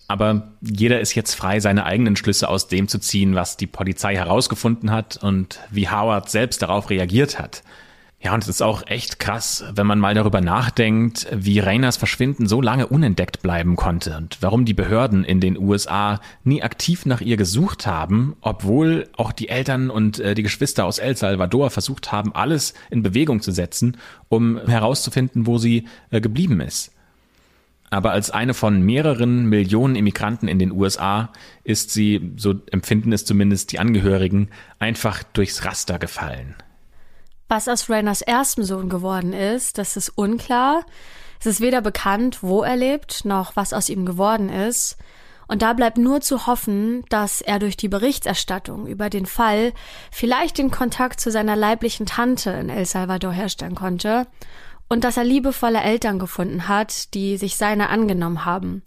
Aber 0.09 0.49
jeder 0.59 0.99
ist 0.99 1.15
jetzt 1.15 1.35
frei, 1.35 1.61
seine 1.61 1.85
eigenen 1.85 2.17
Schlüsse 2.17 2.49
aus 2.49 2.67
dem 2.67 2.89
zu 2.89 2.99
ziehen, 2.99 3.33
was 3.33 3.55
die 3.55 3.65
Polizei 3.65 4.17
herausgefunden 4.17 4.91
hat 4.91 5.15
und 5.23 5.61
wie 5.69 5.87
Howard 5.87 6.29
selbst 6.29 6.63
darauf 6.63 6.89
reagiert 6.89 7.39
hat. 7.39 7.63
Ja, 8.23 8.35
und 8.35 8.43
es 8.43 8.49
ist 8.49 8.61
auch 8.61 8.85
echt 8.85 9.17
krass, 9.17 9.63
wenn 9.73 9.87
man 9.87 9.97
mal 9.97 10.13
darüber 10.13 10.41
nachdenkt, 10.41 11.27
wie 11.31 11.57
Rainers 11.57 11.97
Verschwinden 11.97 12.47
so 12.47 12.61
lange 12.61 12.85
unentdeckt 12.85 13.41
bleiben 13.41 13.75
konnte 13.75 14.15
und 14.15 14.37
warum 14.41 14.63
die 14.63 14.75
Behörden 14.75 15.23
in 15.23 15.39
den 15.39 15.57
USA 15.57 16.21
nie 16.43 16.61
aktiv 16.61 17.07
nach 17.07 17.21
ihr 17.21 17.35
gesucht 17.35 17.87
haben, 17.87 18.35
obwohl 18.41 19.09
auch 19.17 19.31
die 19.31 19.49
Eltern 19.49 19.89
und 19.89 20.19
äh, 20.19 20.35
die 20.35 20.43
Geschwister 20.43 20.85
aus 20.85 20.99
El 20.99 21.17
Salvador 21.17 21.71
versucht 21.71 22.11
haben, 22.11 22.35
alles 22.35 22.75
in 22.91 23.01
Bewegung 23.01 23.41
zu 23.41 23.51
setzen, 23.51 23.97
um 24.29 24.59
herauszufinden, 24.67 25.47
wo 25.47 25.57
sie 25.57 25.87
äh, 26.11 26.21
geblieben 26.21 26.61
ist. 26.61 26.91
Aber 27.89 28.11
als 28.11 28.29
eine 28.29 28.53
von 28.53 28.83
mehreren 28.83 29.47
Millionen 29.47 29.95
Immigranten 29.95 30.47
in 30.47 30.59
den 30.59 30.71
USA 30.71 31.33
ist 31.63 31.89
sie, 31.89 32.33
so 32.37 32.53
empfinden 32.71 33.13
es 33.13 33.25
zumindest 33.25 33.71
die 33.71 33.79
Angehörigen, 33.79 34.49
einfach 34.77 35.23
durchs 35.23 35.65
Raster 35.65 35.97
gefallen. 35.97 36.55
Was 37.51 37.67
aus 37.67 37.89
Rainers 37.89 38.21
erstem 38.21 38.63
Sohn 38.63 38.87
geworden 38.87 39.33
ist, 39.33 39.77
das 39.77 39.97
ist 39.97 40.07
unklar. 40.15 40.85
Es 41.37 41.45
ist 41.45 41.59
weder 41.59 41.81
bekannt, 41.81 42.41
wo 42.43 42.63
er 42.63 42.77
lebt, 42.77 43.25
noch 43.25 43.57
was 43.57 43.73
aus 43.73 43.89
ihm 43.89 44.05
geworden 44.05 44.47
ist. 44.47 44.95
Und 45.49 45.61
da 45.61 45.73
bleibt 45.73 45.97
nur 45.97 46.21
zu 46.21 46.47
hoffen, 46.47 47.03
dass 47.09 47.41
er 47.41 47.59
durch 47.59 47.75
die 47.75 47.89
Berichterstattung 47.89 48.87
über 48.87 49.09
den 49.09 49.25
Fall 49.25 49.73
vielleicht 50.13 50.59
den 50.59 50.71
Kontakt 50.71 51.19
zu 51.19 51.29
seiner 51.29 51.57
leiblichen 51.57 52.05
Tante 52.05 52.51
in 52.51 52.69
El 52.69 52.85
Salvador 52.85 53.33
herstellen 53.33 53.75
konnte 53.75 54.27
und 54.87 55.03
dass 55.03 55.17
er 55.17 55.25
liebevolle 55.25 55.81
Eltern 55.81 56.19
gefunden 56.19 56.69
hat, 56.69 57.13
die 57.15 57.35
sich 57.35 57.57
seiner 57.57 57.89
angenommen 57.89 58.45
haben. 58.45 58.81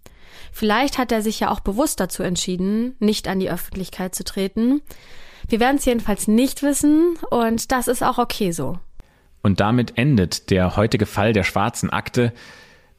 Vielleicht 0.53 0.96
hat 0.96 1.12
er 1.12 1.20
sich 1.20 1.38
ja 1.38 1.50
auch 1.50 1.61
bewusst 1.61 2.00
dazu 2.00 2.22
entschieden, 2.22 2.96
nicht 2.98 3.29
an 3.29 3.40
die 3.40 3.50
Öffentlichkeit 3.50 4.14
zu 4.14 4.24
treten. 4.24 4.81
Wir 5.48 5.61
werden 5.61 5.76
es 5.76 5.85
jedenfalls 5.85 6.28
nicht 6.28 6.62
wissen 6.62 7.16
und 7.30 7.70
das 7.72 7.88
ist 7.88 8.02
auch 8.02 8.18
okay 8.18 8.50
so. 8.52 8.78
Und 9.42 9.61
damit 9.61 9.98
endet 9.98 10.50
der 10.50 10.76
heutige 10.76 11.07
Fall 11.07 11.33
der 11.33 11.44
schwarzen 11.44 11.90
Akte. 11.90 12.33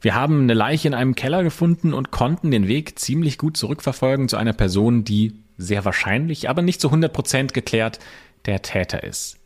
Wir 0.00 0.14
haben 0.14 0.42
eine 0.42 0.54
Leiche 0.54 0.86
in 0.86 0.94
einem 0.94 1.16
Keller 1.16 1.42
gefunden 1.42 1.92
und 1.92 2.12
konnten 2.12 2.50
den 2.50 2.68
Weg 2.68 2.98
ziemlich 2.98 3.38
gut 3.38 3.56
zurückverfolgen 3.56 4.28
zu 4.28 4.36
einer 4.36 4.52
Person, 4.52 5.02
die 5.02 5.34
sehr 5.58 5.84
wahrscheinlich, 5.84 6.48
aber 6.48 6.62
nicht 6.62 6.80
zu 6.80 6.88
100 6.88 7.12
Prozent 7.12 7.54
geklärt 7.54 7.98
der 8.44 8.62
Täter 8.62 9.02
ist. 9.02 9.38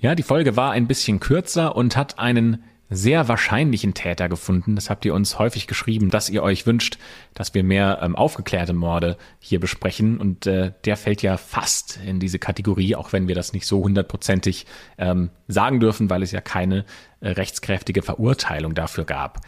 Ja, 0.00 0.14
die 0.14 0.22
Folge 0.22 0.56
war 0.56 0.72
ein 0.72 0.86
bisschen 0.86 1.20
kürzer 1.20 1.76
und 1.76 1.96
hat 1.96 2.18
einen 2.18 2.64
sehr 2.90 3.28
wahrscheinlichen 3.28 3.94
Täter 3.94 4.28
gefunden. 4.28 4.74
Das 4.74 4.90
habt 4.90 5.04
ihr 5.04 5.14
uns 5.14 5.38
häufig 5.38 5.68
geschrieben, 5.68 6.10
dass 6.10 6.28
ihr 6.28 6.42
euch 6.42 6.66
wünscht, 6.66 6.98
dass 7.34 7.54
wir 7.54 7.62
mehr 7.62 8.00
ähm, 8.02 8.16
aufgeklärte 8.16 8.72
Morde 8.72 9.16
hier 9.38 9.60
besprechen. 9.60 10.18
Und 10.18 10.46
äh, 10.46 10.72
der 10.84 10.96
fällt 10.96 11.22
ja 11.22 11.36
fast 11.36 12.00
in 12.04 12.18
diese 12.18 12.40
Kategorie, 12.40 12.96
auch 12.96 13.12
wenn 13.12 13.28
wir 13.28 13.36
das 13.36 13.52
nicht 13.52 13.66
so 13.66 13.82
hundertprozentig 13.82 14.66
ähm, 14.98 15.30
sagen 15.46 15.78
dürfen, 15.78 16.10
weil 16.10 16.24
es 16.24 16.32
ja 16.32 16.40
keine 16.40 16.84
äh, 17.20 17.30
rechtskräftige 17.30 18.02
Verurteilung 18.02 18.74
dafür 18.74 19.04
gab. 19.04 19.40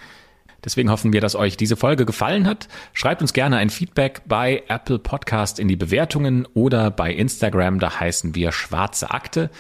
Deswegen 0.65 0.91
hoffen 0.91 1.13
wir, 1.13 1.21
dass 1.21 1.35
euch 1.35 1.57
diese 1.57 1.77
Folge 1.77 2.07
gefallen 2.07 2.47
hat. 2.47 2.69
Schreibt 2.93 3.21
uns 3.21 3.33
gerne 3.33 3.57
ein 3.57 3.71
Feedback 3.71 4.23
bei 4.27 4.63
Apple 4.69 5.01
Podcast 5.01 5.59
in 5.59 5.67
die 5.67 5.77
Bewertungen 5.77 6.47
oder 6.55 6.91
bei 6.91 7.13
Instagram, 7.13 7.81
da 7.81 7.99
heißen 7.99 8.37
wir 8.37 8.53
Schwarze 8.53 9.11
Akte. 9.11 9.51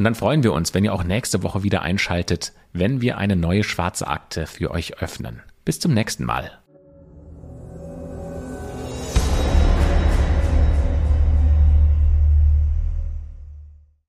Und 0.00 0.04
dann 0.04 0.14
freuen 0.14 0.42
wir 0.42 0.54
uns, 0.54 0.72
wenn 0.72 0.82
ihr 0.82 0.94
auch 0.94 1.04
nächste 1.04 1.42
Woche 1.42 1.62
wieder 1.62 1.82
einschaltet, 1.82 2.54
wenn 2.72 3.02
wir 3.02 3.18
eine 3.18 3.36
neue 3.36 3.62
schwarze 3.62 4.06
Akte 4.06 4.46
für 4.46 4.70
euch 4.70 5.02
öffnen. 5.02 5.42
Bis 5.66 5.78
zum 5.78 5.92
nächsten 5.92 6.24
Mal. 6.24 6.58